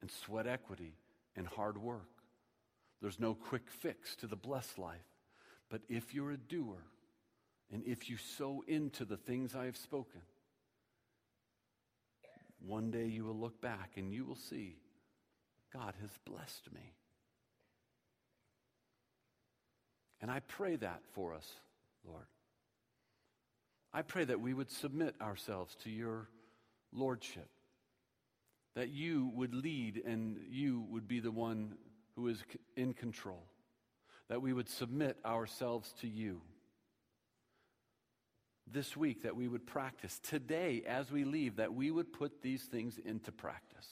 and 0.00 0.10
sweat 0.10 0.46
equity 0.46 0.94
and 1.36 1.46
hard 1.46 1.76
work. 1.76 2.08
There's 3.02 3.20
no 3.20 3.34
quick 3.34 3.68
fix 3.68 4.16
to 4.16 4.26
the 4.26 4.36
blessed 4.36 4.78
life. 4.78 5.04
But 5.68 5.82
if 5.88 6.14
you're 6.14 6.30
a 6.30 6.38
doer, 6.38 6.78
and 7.72 7.82
if 7.84 8.08
you 8.08 8.16
sow 8.16 8.62
into 8.66 9.04
the 9.04 9.16
things 9.16 9.54
I 9.54 9.64
have 9.64 9.76
spoken, 9.76 10.20
one 12.66 12.90
day 12.90 13.06
you 13.06 13.24
will 13.24 13.36
look 13.36 13.60
back 13.60 13.92
and 13.96 14.12
you 14.12 14.24
will 14.24 14.36
see 14.36 14.76
God 15.72 15.94
has 16.00 16.10
blessed 16.24 16.72
me. 16.72 16.94
And 20.20 20.30
I 20.30 20.40
pray 20.40 20.76
that 20.76 21.00
for 21.12 21.34
us, 21.34 21.46
Lord. 22.06 22.24
I 23.96 24.02
pray 24.02 24.24
that 24.24 24.40
we 24.40 24.52
would 24.52 24.72
submit 24.72 25.14
ourselves 25.22 25.76
to 25.84 25.90
your 25.90 26.28
lordship, 26.92 27.48
that 28.74 28.88
you 28.88 29.30
would 29.36 29.54
lead 29.54 30.02
and 30.04 30.40
you 30.50 30.84
would 30.90 31.06
be 31.06 31.20
the 31.20 31.30
one 31.30 31.76
who 32.16 32.26
is 32.26 32.42
in 32.76 32.92
control, 32.92 33.44
that 34.28 34.42
we 34.42 34.52
would 34.52 34.68
submit 34.68 35.16
ourselves 35.24 35.94
to 36.00 36.08
you. 36.08 36.40
This 38.66 38.96
week, 38.96 39.22
that 39.22 39.36
we 39.36 39.46
would 39.46 39.64
practice. 39.64 40.18
Today, 40.18 40.82
as 40.88 41.12
we 41.12 41.22
leave, 41.22 41.56
that 41.56 41.72
we 41.72 41.92
would 41.92 42.12
put 42.12 42.42
these 42.42 42.62
things 42.62 42.98
into 43.04 43.30
practice. 43.30 43.86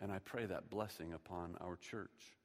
And 0.00 0.10
I 0.10 0.20
pray 0.20 0.46
that 0.46 0.70
blessing 0.70 1.12
upon 1.12 1.56
our 1.60 1.76
church. 1.76 2.37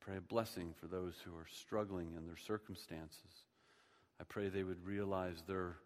Pray 0.00 0.16
a 0.16 0.20
blessing 0.20 0.74
for 0.80 0.86
those 0.86 1.14
who 1.24 1.32
are 1.32 1.46
struggling 1.50 2.14
in 2.16 2.26
their 2.26 2.36
circumstances. 2.36 3.44
I 4.20 4.24
pray 4.24 4.48
they 4.48 4.64
would 4.64 4.84
realize 4.84 5.42
their 5.46 5.76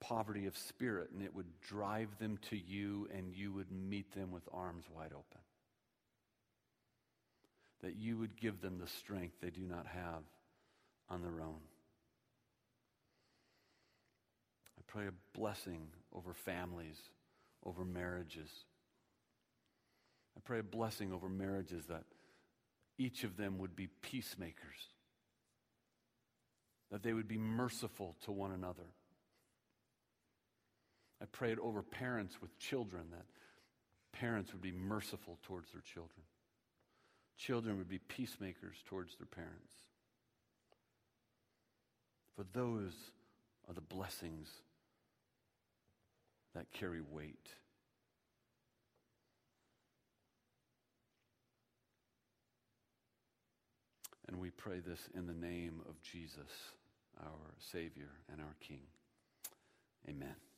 poverty 0.00 0.46
of 0.46 0.56
spirit, 0.56 1.10
and 1.12 1.22
it 1.22 1.34
would 1.34 1.60
drive 1.60 2.08
them 2.18 2.38
to 2.50 2.56
you, 2.56 3.08
and 3.14 3.32
you 3.32 3.52
would 3.52 3.70
meet 3.70 4.12
them 4.14 4.32
with 4.32 4.42
arms 4.52 4.84
wide 4.94 5.12
open. 5.12 5.40
That 7.82 7.96
you 7.96 8.18
would 8.18 8.36
give 8.36 8.60
them 8.60 8.78
the 8.78 8.88
strength 8.88 9.36
they 9.40 9.50
do 9.50 9.62
not 9.62 9.86
have 9.86 10.22
on 11.08 11.22
their 11.22 11.40
own. 11.40 11.60
I 14.78 14.82
pray 14.86 15.06
a 15.06 15.38
blessing 15.38 15.86
over 16.12 16.34
families, 16.34 16.98
over 17.64 17.84
marriages. 17.84 18.50
I 20.36 20.40
pray 20.44 20.58
a 20.58 20.62
blessing 20.62 21.12
over 21.12 21.28
marriages 21.28 21.86
that 21.86 22.04
each 22.98 23.24
of 23.24 23.36
them 23.36 23.58
would 23.58 23.74
be 23.74 23.88
peacemakers, 24.02 24.88
that 26.90 27.02
they 27.02 27.12
would 27.12 27.28
be 27.28 27.38
merciful 27.38 28.16
to 28.24 28.32
one 28.32 28.52
another 28.52 28.94
I 31.20 31.26
prayed 31.26 31.58
over 31.58 31.82
parents 31.82 32.40
with 32.40 32.58
children 32.58 33.04
that 33.10 33.26
parents 34.18 34.52
would 34.52 34.62
be 34.62 34.72
merciful 34.72 35.38
towards 35.42 35.70
their 35.72 35.82
children. 35.82 36.24
Children 37.36 37.76
would 37.78 37.88
be 37.88 37.98
peacemakers 37.98 38.76
towards 38.88 39.16
their 39.16 39.26
parents. 39.26 39.72
For 42.36 42.44
those 42.52 42.94
are 43.68 43.74
the 43.74 43.80
blessings 43.80 44.48
that 46.54 46.72
carry 46.72 47.02
weight. 47.02 47.48
And 54.30 54.38
we 54.40 54.50
pray 54.50 54.78
this 54.78 55.00
in 55.14 55.26
the 55.26 55.34
name 55.34 55.80
of 55.88 56.00
Jesus, 56.02 56.50
our 57.20 57.50
Savior 57.58 58.08
and 58.30 58.40
our 58.40 58.54
King. 58.60 58.82
Amen. 60.08 60.49